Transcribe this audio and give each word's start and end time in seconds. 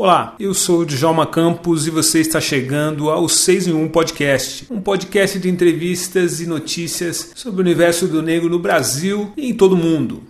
Olá, 0.00 0.36
eu 0.38 0.54
sou 0.54 0.82
o 0.82 0.86
Djalma 0.86 1.26
Campos 1.26 1.88
e 1.88 1.90
você 1.90 2.20
está 2.20 2.40
chegando 2.40 3.10
ao 3.10 3.28
6 3.28 3.66
em 3.66 3.72
1 3.72 3.88
Podcast, 3.88 4.64
um 4.70 4.80
podcast 4.80 5.40
de 5.40 5.48
entrevistas 5.48 6.40
e 6.40 6.46
notícias 6.46 7.32
sobre 7.34 7.58
o 7.58 7.64
universo 7.64 8.06
do 8.06 8.22
negro 8.22 8.48
no 8.48 8.60
Brasil 8.60 9.32
e 9.36 9.50
em 9.50 9.54
todo 9.54 9.72
o 9.72 9.76
mundo. 9.76 10.22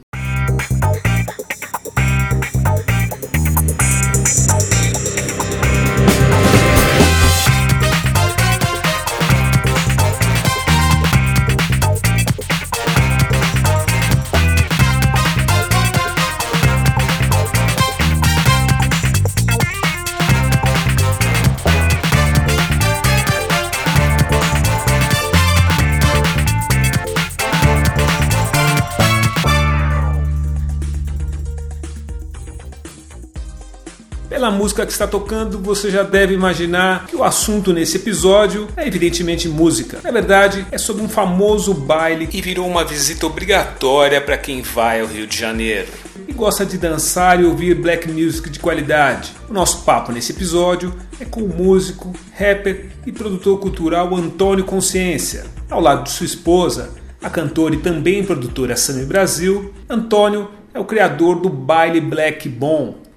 Música 34.78 34.86
que 34.86 34.92
está 34.92 35.06
tocando, 35.08 35.58
você 35.58 35.90
já 35.90 36.02
deve 36.04 36.34
imaginar 36.34 37.06
que 37.06 37.16
o 37.16 37.24
assunto 37.24 37.72
nesse 37.72 37.96
episódio 37.96 38.68
é 38.76 38.86
evidentemente 38.86 39.48
música. 39.48 39.98
Na 40.04 40.10
verdade, 40.10 40.64
é 40.70 40.78
sobre 40.78 41.02
um 41.02 41.08
famoso 41.08 41.74
baile 41.74 42.26
que 42.26 42.40
virou 42.40 42.68
uma 42.68 42.84
visita 42.84 43.26
obrigatória 43.26 44.20
para 44.20 44.38
quem 44.38 44.62
vai 44.62 45.00
ao 45.00 45.06
Rio 45.06 45.26
de 45.26 45.36
Janeiro 45.36 45.88
e 46.28 46.32
gosta 46.32 46.64
de 46.64 46.78
dançar 46.78 47.40
e 47.40 47.44
ouvir 47.44 47.74
black 47.74 48.08
music 48.08 48.50
de 48.50 48.60
qualidade. 48.60 49.32
O 49.48 49.52
nosso 49.52 49.84
papo 49.84 50.12
nesse 50.12 50.30
episódio 50.30 50.94
é 51.18 51.24
com 51.24 51.40
o 51.40 51.48
músico, 51.48 52.14
rapper 52.38 52.90
e 53.04 53.10
produtor 53.10 53.58
cultural 53.58 54.14
Antônio 54.14 54.64
Consciência. 54.64 55.44
Ao 55.68 55.80
lado 55.80 56.04
de 56.04 56.10
sua 56.10 56.26
esposa, 56.26 56.90
a 57.20 57.28
cantora 57.28 57.74
e 57.74 57.78
também 57.78 58.22
produtora 58.22 58.76
Sammy 58.76 59.04
Brasil, 59.04 59.74
Antônio 59.88 60.48
é 60.72 60.78
o 60.78 60.84
criador 60.84 61.40
do 61.40 61.48
baile 61.48 62.00
Black 62.00 62.48
Bom, 62.48 63.07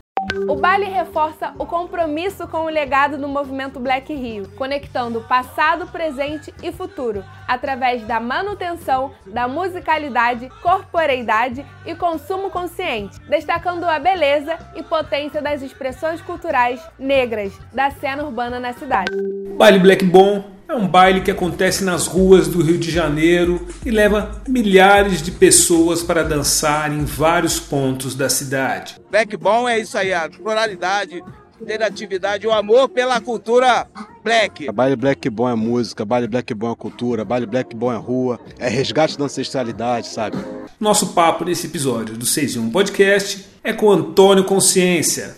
o 0.47 0.55
baile 0.55 0.85
reforça 0.85 1.53
o 1.57 1.65
compromisso 1.65 2.47
com 2.47 2.65
o 2.65 2.69
legado 2.69 3.17
do 3.17 3.27
movimento 3.27 3.79
Black 3.79 4.13
Rio, 4.13 4.47
conectando 4.55 5.21
passado, 5.21 5.87
presente 5.87 6.53
e 6.61 6.71
futuro, 6.71 7.23
através 7.47 8.03
da 8.03 8.19
manutenção 8.19 9.11
da 9.25 9.47
musicalidade, 9.47 10.49
corporeidade 10.61 11.65
e 11.85 11.95
consumo 11.95 12.49
consciente, 12.49 13.19
destacando 13.27 13.83
a 13.85 13.99
beleza 13.99 14.57
e 14.75 14.83
potência 14.83 15.41
das 15.41 15.61
expressões 15.61 16.21
culturais 16.21 16.81
negras 16.99 17.57
da 17.73 17.89
cena 17.89 18.23
urbana 18.23 18.59
na 18.59 18.73
cidade. 18.73 19.11
Baile 19.57 19.79
Black 19.79 20.05
Bom 20.05 20.43
é 20.71 20.75
um 20.75 20.87
baile 20.87 21.19
que 21.19 21.29
acontece 21.29 21.83
nas 21.83 22.07
ruas 22.07 22.47
do 22.47 22.63
Rio 22.63 22.77
de 22.77 22.89
Janeiro 22.89 23.67
e 23.85 23.91
leva 23.91 24.41
milhares 24.47 25.21
de 25.21 25.29
pessoas 25.29 26.01
para 26.01 26.23
dançar 26.23 26.89
em 26.93 27.03
vários 27.03 27.59
pontos 27.59 28.15
da 28.15 28.29
cidade. 28.29 28.95
Black 29.11 29.35
Bom 29.35 29.67
é 29.67 29.79
isso 29.79 29.97
aí, 29.97 30.13
a 30.13 30.29
pluralidade, 30.29 31.21
interatividade, 31.61 32.47
o 32.47 32.53
amor 32.53 32.87
pela 32.87 33.19
cultura 33.19 33.85
black. 34.23 34.71
Baile 34.71 34.95
Black 34.95 35.29
Bom 35.29 35.49
é 35.49 35.55
música, 35.55 36.05
baile 36.05 36.27
Black 36.27 36.53
Bom 36.53 36.71
é 36.71 36.75
cultura, 36.75 37.25
baile 37.25 37.45
Black 37.45 37.75
Bom 37.75 37.91
é 37.91 37.97
rua, 37.97 38.39
é 38.57 38.69
resgate 38.69 39.17
da 39.17 39.25
ancestralidade, 39.25 40.07
sabe? 40.07 40.37
Nosso 40.79 41.07
papo 41.07 41.43
nesse 41.43 41.67
episódio 41.67 42.15
do 42.15 42.25
6 42.25 42.55
em 42.55 42.59
1 42.59 42.71
Podcast 42.71 43.45
é 43.61 43.73
com 43.73 43.91
Antônio 43.91 44.45
Consciência, 44.45 45.35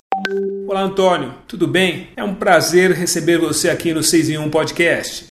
Olá, 0.74 0.82
Antônio, 0.82 1.36
tudo 1.48 1.68
bem? 1.68 2.08
É 2.18 2.24
um 2.24 2.34
prazer 2.34 2.94
receber 2.94 3.38
você 3.38 3.70
aqui 3.70 3.94
no 3.94 4.02
6 4.02 4.32
em 4.32 4.40
1 4.40 4.50
Podcast. 4.50 5.28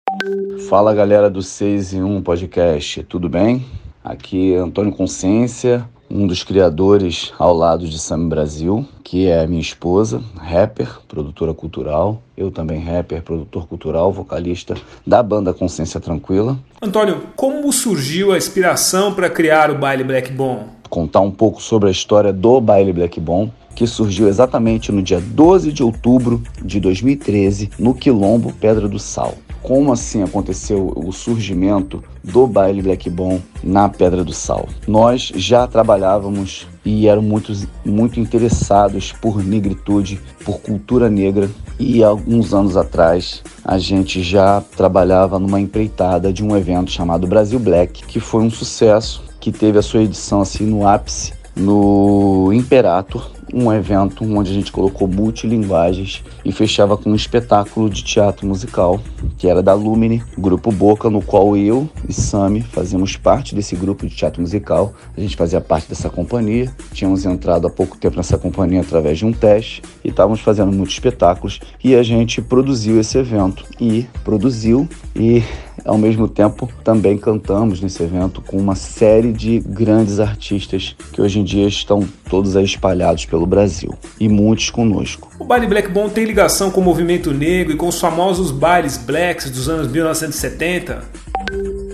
Fala 0.68 0.94
galera 0.94 1.30
do 1.30 1.42
6 1.42 1.94
em 1.94 2.04
1 2.04 2.22
Podcast, 2.24 3.04
tudo 3.04 3.30
bem? 3.30 3.66
Aqui 4.04 4.54
é 4.54 4.58
Antônio 4.58 4.92
Consciência, 4.92 5.88
um 6.12 6.28
dos 6.28 6.44
criadores 6.44 7.32
ao 7.40 7.54
lado 7.54 7.88
de 7.88 7.98
Sam 7.98 8.28
Brasil, 8.28 8.86
que 9.02 9.30
é 9.30 9.48
minha 9.48 9.62
esposa, 9.62 10.22
rapper, 10.38 11.00
produtora 11.08 11.54
cultural, 11.54 12.22
eu 12.36 12.52
também 12.52 12.82
rapper, 12.82 13.24
produtor 13.24 13.66
cultural, 13.66 14.12
vocalista 14.12 14.76
da 15.08 15.24
banda 15.24 15.54
Consciência 15.54 16.02
Tranquila. 16.02 16.60
Antônio, 16.82 17.30
como 17.38 17.72
surgiu 17.72 18.34
a 18.34 18.38
inspiração 18.38 19.14
para 19.14 19.30
criar 19.30 19.72
o 19.72 19.76
Baile 19.76 20.04
Black 20.04 20.34
Bom? 20.34 20.68
Contar 20.90 21.22
um 21.22 21.32
pouco 21.32 21.62
sobre 21.62 21.88
a 21.88 21.92
história 21.94 22.34
do 22.34 22.60
Baile 22.60 22.92
Black 22.92 23.22
Bom, 23.22 23.50
que 23.80 23.88
surgiu 23.88 24.28
exatamente 24.28 24.92
no 24.92 25.02
dia 25.02 25.22
12 25.22 25.72
de 25.72 25.82
outubro 25.82 26.44
de 26.62 26.82
2013 26.82 27.70
no 27.80 27.94
Quilombo 27.94 28.52
Pedra 28.52 28.90
do 28.90 29.00
Sal. 29.00 29.36
Como 29.64 29.94
assim 29.94 30.22
aconteceu 30.22 30.92
o 30.98 31.14
surgimento 31.14 32.04
do 32.22 32.46
baile 32.46 32.82
Black 32.82 33.10
Bom 33.10 33.40
na 33.64 33.88
Pedra 33.88 34.22
do 34.22 34.34
Sal? 34.34 34.68
Nós 34.86 35.32
já 35.34 35.66
trabalhávamos 35.66 36.68
e 36.84 37.08
eram 37.08 37.22
muito, 37.22 37.54
muito 37.86 38.20
interessados 38.20 39.14
por 39.14 39.42
negritude, 39.42 40.20
por 40.44 40.60
cultura 40.60 41.10
negra, 41.10 41.50
e 41.80 42.04
alguns 42.04 42.54
anos 42.54 42.76
atrás 42.76 43.42
a 43.64 43.78
gente 43.78 44.22
já 44.22 44.62
trabalhava 44.76 45.40
numa 45.40 45.62
empreitada 45.62 46.34
de 46.34 46.44
um 46.44 46.58
evento 46.58 46.92
chamado 46.92 47.28
Brasil 47.28 47.60
Black, 47.60 48.06
que 48.06 48.20
foi 48.20 48.44
um 48.44 48.52
sucesso, 48.52 49.24
que 49.40 49.54
teve 49.54 49.80
a 49.80 49.82
sua 49.82 50.02
edição 50.02 50.42
assim 50.42 50.66
no 50.66 50.86
ápice 50.86 51.40
no 51.56 52.52
Imperator, 52.54 53.30
um 53.54 53.72
evento 53.72 54.24
onde 54.24 54.52
a 54.52 54.54
gente 54.54 54.72
colocou 54.72 55.08
multilinguagens 55.08 56.24
e 56.44 56.52
fechava 56.52 56.98
com 56.98 57.12
um 57.12 57.16
espetáculo 57.16 57.90
de 57.90 58.04
teatro 58.04 58.48
musical, 58.48 59.00
que 59.38 59.48
era 59.48 59.62
da 59.62 59.74
Lumine, 59.74 60.24
Grupo 60.38 60.72
Boca, 60.72 61.10
no 61.10 61.22
qual 61.22 61.56
eu 61.58 61.90
e 62.08 62.14
Sami 62.14 62.62
fazíamos 62.62 63.16
parte 63.16 63.56
desse 63.56 63.76
grupo 63.76 64.08
de 64.08 64.16
teatro 64.16 64.42
musical. 64.42 64.94
A 65.16 65.22
gente 65.22 65.36
fazia 65.36 65.62
parte 65.62 65.90
dessa 65.90 66.10
companhia, 66.10 66.72
tínhamos 66.94 67.26
entrado 67.26 67.68
há 67.68 67.70
pouco 67.70 67.98
tempo 67.98 68.18
nessa 68.18 68.38
companhia 68.38 68.82
através 68.82 69.18
de 69.18 69.26
um 69.26 69.32
teste 69.32 69.82
e 70.04 70.10
estávamos 70.10 70.40
fazendo 70.40 70.72
muitos 70.72 70.94
espetáculos 70.94 71.60
e 71.84 71.96
a 71.96 72.04
gente 72.04 72.42
produziu 72.42 73.00
esse 73.00 73.18
evento 73.18 73.66
e 73.80 74.06
produziu 74.24 74.88
e 75.16 75.44
ao 75.86 75.98
mesmo 75.98 76.28
tempo 76.28 76.70
também 76.84 77.18
cantamos 77.18 77.82
nesse 77.82 78.04
evento 78.04 78.42
com 78.42 78.58
uma 78.58 78.76
série 78.76 79.32
de 79.32 79.60
grandes 79.60 80.20
artistas 80.20 80.96
que 81.12 81.22
hoje 81.22 81.40
em 81.40 81.44
dia 81.44 81.68
estão 81.68 82.08
todos 82.30 82.56
aí 82.56 82.66
espalhados 82.66 83.26
pelo 83.26 83.39
Brasil 83.46 83.94
e 84.20 84.28
muitos 84.28 84.70
conosco. 84.70 85.30
O 85.40 85.46
baile 85.46 85.68
Black 85.68 85.90
Bom 85.90 86.10
tem 86.10 86.26
ligação 86.26 86.72
com 86.72 86.82
o 86.82 86.84
movimento 86.84 87.32
negro 87.34 87.74
e 87.74 87.76
com 87.76 87.88
os 87.88 88.00
famosos 88.00 88.52
bailes 88.52 88.98
blacks 88.98 89.50
dos 89.50 89.70
anos 89.70 89.88
1970? 89.92 91.04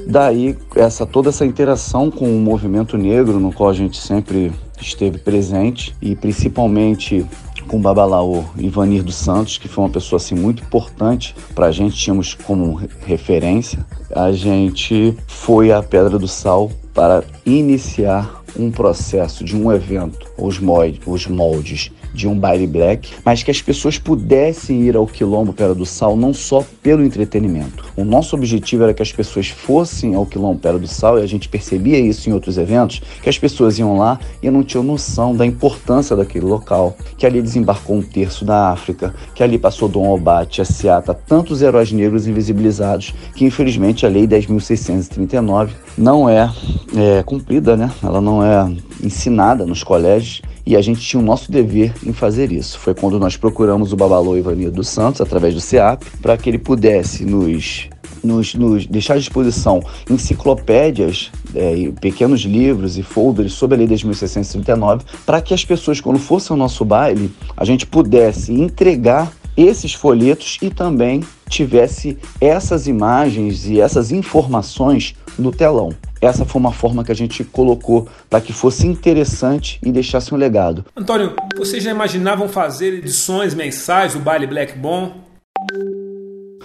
Daí 0.07 0.55
essa 0.75 1.05
toda 1.05 1.29
essa 1.29 1.45
interação 1.45 2.11
com 2.11 2.25
o 2.25 2.39
movimento 2.39 2.97
negro 2.97 3.39
no 3.39 3.51
qual 3.51 3.69
a 3.69 3.73
gente 3.73 3.97
sempre 3.97 4.51
esteve 4.79 5.17
presente 5.17 5.95
e 6.01 6.15
principalmente 6.15 7.25
com 7.67 7.81
Babalaô 7.81 8.43
Ivanir 8.57 9.03
dos 9.03 9.15
Santos, 9.15 9.57
que 9.57 9.67
foi 9.67 9.83
uma 9.83 9.89
pessoa 9.89 10.17
assim 10.17 10.35
muito 10.35 10.63
importante 10.63 11.35
para 11.53 11.67
a 11.67 11.71
gente, 11.71 11.95
tínhamos 11.95 12.33
como 12.33 12.79
referência. 13.05 13.85
A 14.15 14.31
gente 14.31 15.17
foi 15.27 15.71
à 15.71 15.81
Pedra 15.81 16.19
do 16.19 16.27
Sal 16.27 16.71
para 16.93 17.23
iniciar 17.45 18.43
um 18.57 18.71
processo 18.71 19.43
de 19.43 19.55
um 19.55 19.71
evento, 19.71 20.29
os 20.37 20.59
moldes, 20.59 21.01
os 21.05 21.27
moldes 21.27 21.91
de 22.15 22.27
um 22.27 22.37
baile 22.37 22.65
black, 22.65 23.11
mas 23.23 23.43
que 23.43 23.51
as 23.51 23.61
pessoas 23.61 23.99
pudessem 23.99 24.81
ir 24.83 24.95
ao 24.95 25.05
Quilombo 25.05 25.53
Pera 25.53 25.75
do 25.75 25.85
Sal 25.85 26.15
não 26.15 26.33
só 26.33 26.65
pelo 26.81 27.03
entretenimento. 27.03 27.85
O 27.95 28.03
nosso 28.03 28.35
objetivo 28.35 28.83
era 28.83 28.93
que 28.93 29.01
as 29.01 29.11
pessoas 29.11 29.49
fossem 29.49 30.15
ao 30.15 30.25
Quilombo 30.25 30.59
Pera 30.59 30.79
do 30.79 30.87
Sal, 30.87 31.19
e 31.19 31.21
a 31.21 31.27
gente 31.27 31.49
percebia 31.49 31.99
isso 31.99 32.29
em 32.29 32.33
outros 32.33 32.57
eventos, 32.57 33.01
que 33.21 33.29
as 33.29 33.37
pessoas 33.37 33.77
iam 33.77 33.97
lá 33.97 34.19
e 34.41 34.49
não 34.49 34.63
tinham 34.63 34.83
noção 34.83 35.35
da 35.35 35.45
importância 35.45 36.15
daquele 36.15 36.45
local, 36.45 36.95
que 37.17 37.25
ali 37.25 37.41
desembarcou 37.41 37.97
um 37.97 38.01
terço 38.01 38.45
da 38.45 38.71
África, 38.71 39.13
que 39.33 39.43
ali 39.43 39.57
passou 39.57 39.89
Dom 39.89 40.09
Obate, 40.09 40.61
a 40.61 40.65
Seata, 40.65 41.13
tantos 41.13 41.61
heróis 41.61 41.91
negros 41.91 42.27
invisibilizados, 42.27 43.13
que 43.35 43.45
infelizmente 43.45 44.05
a 44.05 44.09
Lei 44.09 44.25
10.639 44.25 45.69
não 45.97 46.29
é, 46.29 46.49
é 46.95 47.23
cumprida, 47.23 47.75
né? 47.75 47.91
ela 48.01 48.21
não 48.21 48.43
é 48.43 48.71
ensinada 49.03 49.65
nos 49.65 49.83
colégios 49.83 50.41
e 50.65 50.75
a 50.75 50.81
gente 50.81 50.99
tinha 51.01 51.21
o 51.21 51.25
nosso 51.25 51.51
dever 51.51 51.93
em 52.05 52.13
fazer 52.13 52.51
isso. 52.51 52.79
Foi 52.79 52.93
quando 52.93 53.19
nós 53.19 53.35
procuramos 53.35 53.91
o 53.91 53.95
Babalô 53.95 54.37
Ivanildo 54.37 54.75
dos 54.77 54.87
Santos, 54.87 55.21
através 55.21 55.53
do 55.53 55.61
CEAP, 55.61 56.03
para 56.21 56.37
que 56.37 56.49
ele 56.49 56.57
pudesse 56.57 57.25
nos, 57.25 57.89
nos, 58.23 58.53
nos, 58.55 58.85
deixar 58.85 59.15
à 59.15 59.17
disposição 59.17 59.81
enciclopédias, 60.09 61.31
é, 61.53 61.91
pequenos 61.99 62.41
livros 62.41 62.97
e 62.97 63.03
folders 63.03 63.53
sobre 63.53 63.75
a 63.75 63.77
Lei 63.79 63.87
10.639, 63.87 65.01
para 65.25 65.41
que 65.41 65.53
as 65.53 65.63
pessoas, 65.63 65.99
quando 65.99 66.19
fossem 66.19 66.53
ao 66.53 66.57
nosso 66.57 66.83
baile, 66.85 67.31
a 67.55 67.65
gente 67.65 67.85
pudesse 67.85 68.53
entregar 68.53 69.31
esses 69.57 69.93
folhetos 69.93 70.57
e 70.61 70.69
também 70.69 71.23
tivesse 71.49 72.17
essas 72.39 72.87
imagens 72.87 73.65
e 73.67 73.79
essas 73.79 74.11
informações 74.11 75.15
no 75.37 75.51
telão. 75.51 75.93
essa 76.21 76.45
foi 76.45 76.59
uma 76.59 76.71
forma 76.71 77.03
que 77.03 77.11
a 77.11 77.15
gente 77.15 77.43
colocou 77.43 78.07
para 78.29 78.41
que 78.41 78.53
fosse 78.53 78.87
interessante 78.87 79.79
e 79.83 79.91
deixasse 79.91 80.33
um 80.33 80.37
legado. 80.37 80.85
Antônio, 80.95 81.35
vocês 81.55 81.83
já 81.83 81.91
imaginavam 81.91 82.47
fazer 82.47 82.93
edições 82.93 83.53
mensais 83.53 84.13
do 84.13 84.19
Baile 84.19 84.47
Black 84.47 84.77
Bomb? 84.77 85.13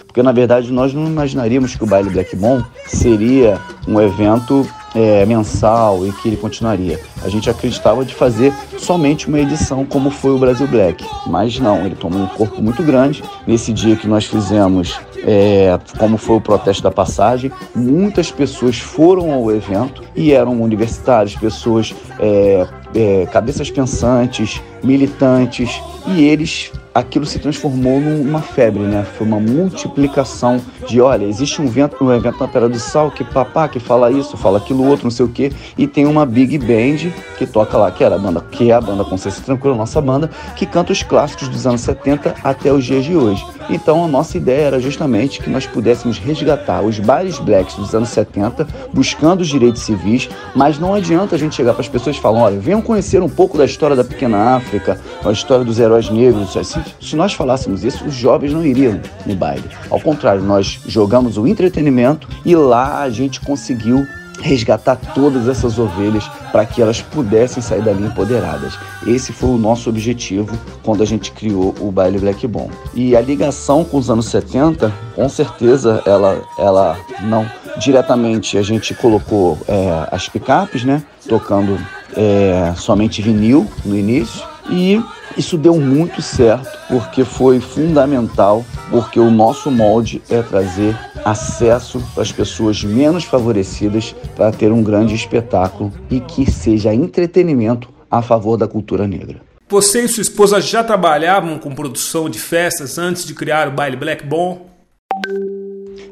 Porque 0.07 0.23
na 0.23 0.33
verdade 0.33 0.73
nós 0.73 0.93
não 0.93 1.07
imaginaríamos 1.07 1.75
que 1.75 1.85
o 1.85 1.87
Baile 1.87 2.11
Black 2.11 2.35
Bomb 2.37 2.65
seria 2.87 3.61
um 3.87 4.01
evento 4.01 4.67
é, 4.95 5.25
mensal 5.27 6.07
e 6.07 6.13
que 6.13 6.29
ele 6.29 6.37
continuaria. 6.37 7.01
A 7.23 7.29
gente 7.29 7.49
acreditava 7.49 8.05
de 8.05 8.15
fazer 8.15 8.53
somente 8.79 9.29
uma 9.29 9.39
edição 9.39 9.85
como 9.85 10.11
foi 10.11 10.33
o 10.33 10.39
Brasil 10.39 10.67
Black, 10.67 11.05
mas 11.27 11.59
não, 11.59 11.85
ele 11.85 11.95
tomou 11.95 12.21
um 12.21 12.27
corpo 12.27 12.61
muito 12.61 12.83
grande. 12.83 13.23
Nesse 13.47 13.73
dia 13.73 13.97
que 13.97 14.09
nós 14.09 14.25
fizemos, 14.25 14.99
é, 15.25 15.79
como 15.99 16.17
foi 16.17 16.37
o 16.37 16.41
protesto 16.41 16.83
da 16.83 16.91
passagem, 16.91 17.51
muitas 17.75 18.31
pessoas 18.31 18.79
foram 18.79 19.33
ao 19.33 19.51
evento 19.51 20.03
e 20.15 20.33
eram 20.33 20.61
universitários, 20.61 21.37
pessoas 21.37 21.95
é, 22.19 22.67
é 22.95 23.27
cabeças 23.27 23.71
pensantes, 23.71 24.61
militantes, 24.83 25.81
e 26.07 26.25
eles 26.25 26.73
aquilo 26.95 27.25
se 27.25 27.39
transformou 27.39 28.01
numa 28.01 28.41
febre, 28.41 28.83
né? 28.83 29.07
Foi 29.17 29.27
uma 29.27 29.39
multiplicação 29.39 30.61
de, 30.89 31.01
olha, 31.01 31.25
existe 31.25 31.63
um 31.63 31.67
evento, 31.67 32.05
um 32.05 32.13
evento 32.13 32.41
na 32.41 32.49
Pera 32.49 32.69
do 32.69 32.79
Sal 32.79 33.11
que 33.11 33.23
papá 33.23 33.69
que 33.69 33.79
fala 33.79 34.11
isso, 34.11 34.37
fala 34.37 34.59
aquilo 34.59 34.87
outro, 34.87 35.05
não 35.05 35.11
sei 35.11 35.25
o 35.25 35.29
quê, 35.29 35.53
e 35.79 35.87
tem 35.87 36.07
uma 36.07 36.27
big 36.27 36.59
band 36.59 37.13
que 37.39 37.47
toca 37.47 37.77
lá, 37.79 37.91
que 37.91 38.03
era 38.03 38.17
a 38.17 38.19
banda, 38.19 38.41
que 38.41 38.71
é 38.71 38.75
a 38.75 38.81
banda 38.81 39.05
Consciência 39.05 39.43
Tranquila, 39.43 39.75
nossa 39.75 40.01
banda, 40.01 40.29
que 40.57 40.67
canta 40.67 40.93
os 40.93 41.03
clássicos 41.03 41.49
dos 41.49 41.67
anos 41.67 41.81
70 41.83 42.35
até 42.43 42.73
os 42.73 42.85
dias 42.85 43.05
de 43.05 43.17
hoje. 43.17 43.45
Então 43.69 44.05
a 44.05 44.09
nossa 44.09 44.37
ideia 44.37 44.67
era 44.67 44.81
justamente 44.81 45.10
que 45.41 45.51
nós 45.51 45.67
pudéssemos 45.67 46.19
resgatar 46.19 46.83
os 46.83 46.99
bares 46.99 47.39
blacks 47.39 47.75
dos 47.75 47.95
anos 47.95 48.09
70, 48.11 48.67
buscando 48.93 49.41
os 49.41 49.49
direitos 49.49 49.83
civis, 49.83 50.29
mas 50.55 50.79
não 50.79 50.95
adianta 50.95 51.35
a 51.35 51.39
gente 51.39 51.55
chegar 51.55 51.73
para 51.73 51.83
as 51.83 51.89
pessoas 51.89 52.17
e 52.17 52.21
falar, 52.21 52.41
olha, 52.41 52.61
venham 52.61 52.81
conhecer 52.81 53.23
um 53.23 53.29
pouco 53.29 53.59
da 53.59 53.65
história 53.65 53.97
da 53.97 54.05
pequena 54.05 54.57
África, 54.57 55.01
a 55.25 55.33
história 55.33 55.65
dos 55.65 55.79
heróis 55.79 56.09
negros, 56.11 56.57
assim, 56.57 56.83
se 57.01 57.17
nós 57.17 57.33
falássemos 57.33 57.85
isso, 57.85 58.05
os 58.05 58.15
jovens 58.15 58.53
não 58.53 58.65
iriam 58.65 59.01
no 59.27 59.35
baile. 59.35 59.65
Ao 59.91 60.01
contrário, 60.01 60.43
nós 60.43 60.81
jogamos 60.87 61.37
o 61.37 61.47
entretenimento 61.47 62.29
e 62.45 62.55
lá 62.55 63.01
a 63.01 63.11
gente 63.11 63.41
conseguiu 63.41 64.07
resgatar 64.43 64.97
todas 65.15 65.49
essas 65.49 65.79
ovelhas 65.79 66.29
para 66.51 66.65
que 66.65 66.81
elas 66.83 67.01
pudessem 67.01 67.63
sair 67.63 67.83
dali 67.83 68.05
empoderadas. 68.05 68.79
Esse 69.07 69.33
foi 69.33 69.51
o 69.51 69.59
nosso 69.59 69.89
objetivo 69.89 70.59
quando 70.83 71.03
a 71.03 71.07
gente 71.07 71.33
criou 71.33 71.75
o 71.81 71.91
Baile 71.91 72.19
Black 72.19 72.47
Bomb. 72.47 72.71
E 72.95 73.15
a 73.17 73.21
ligação 73.21 73.85
com 73.85 73.99
os 73.99 74.11
anos 74.11 74.27
70, 74.27 74.93
com 75.15 75.29
certeza, 75.29 76.03
ela, 76.07 76.43
ela 76.59 76.97
não 77.23 77.47
diretamente 77.79 78.59
a 78.59 78.63
gente 78.63 78.95
colocou 78.95 79.57
é, 79.69 80.09
as 80.11 80.29
picapes, 80.29 80.85
né, 80.85 81.03
tocando 81.29 81.79
é, 82.17 82.75
somente 82.77 83.23
vinil 83.23 83.67
no 83.85 83.97
início 83.97 84.43
e 84.69 85.01
isso 85.37 85.57
deu 85.57 85.79
muito 85.81 86.21
certo 86.21 86.69
porque 86.89 87.25
foi 87.25 87.61
fundamental, 87.61 88.65
porque 88.91 89.21
o 89.21 89.31
nosso 89.31 89.71
molde 89.71 90.21
é 90.29 90.43
trazer 90.43 90.99
acesso 91.25 92.03
para 92.15 92.23
as 92.23 92.33
pessoas 92.33 92.83
menos 92.83 93.25
favorecidas 93.25 94.15
para 94.35 94.53
ter 94.53 94.73
um 94.73 94.83
grande 94.83 95.15
espetáculo 95.15 95.93
e 96.11 96.21
que 96.21 96.51
seja 96.51 96.95
entretenimento 96.95 97.89
a 98.11 98.23
favor 98.23 98.57
da 98.57 98.67
cultura 98.67 99.07
negra. 99.07 99.41
Você 99.69 100.05
e 100.05 100.09
sua 100.09 100.23
esposa 100.23 100.61
já 100.61 100.83
trabalhavam 100.83 101.59
com 101.59 101.75
produção 101.75 102.29
de 102.29 102.41
festas 102.41 102.99
antes 102.99 103.25
de 103.25 103.35
criar 103.35 103.69
o 103.69 103.71
Baile 103.71 103.97
Black 103.97 104.27
Bomb? 104.27 104.63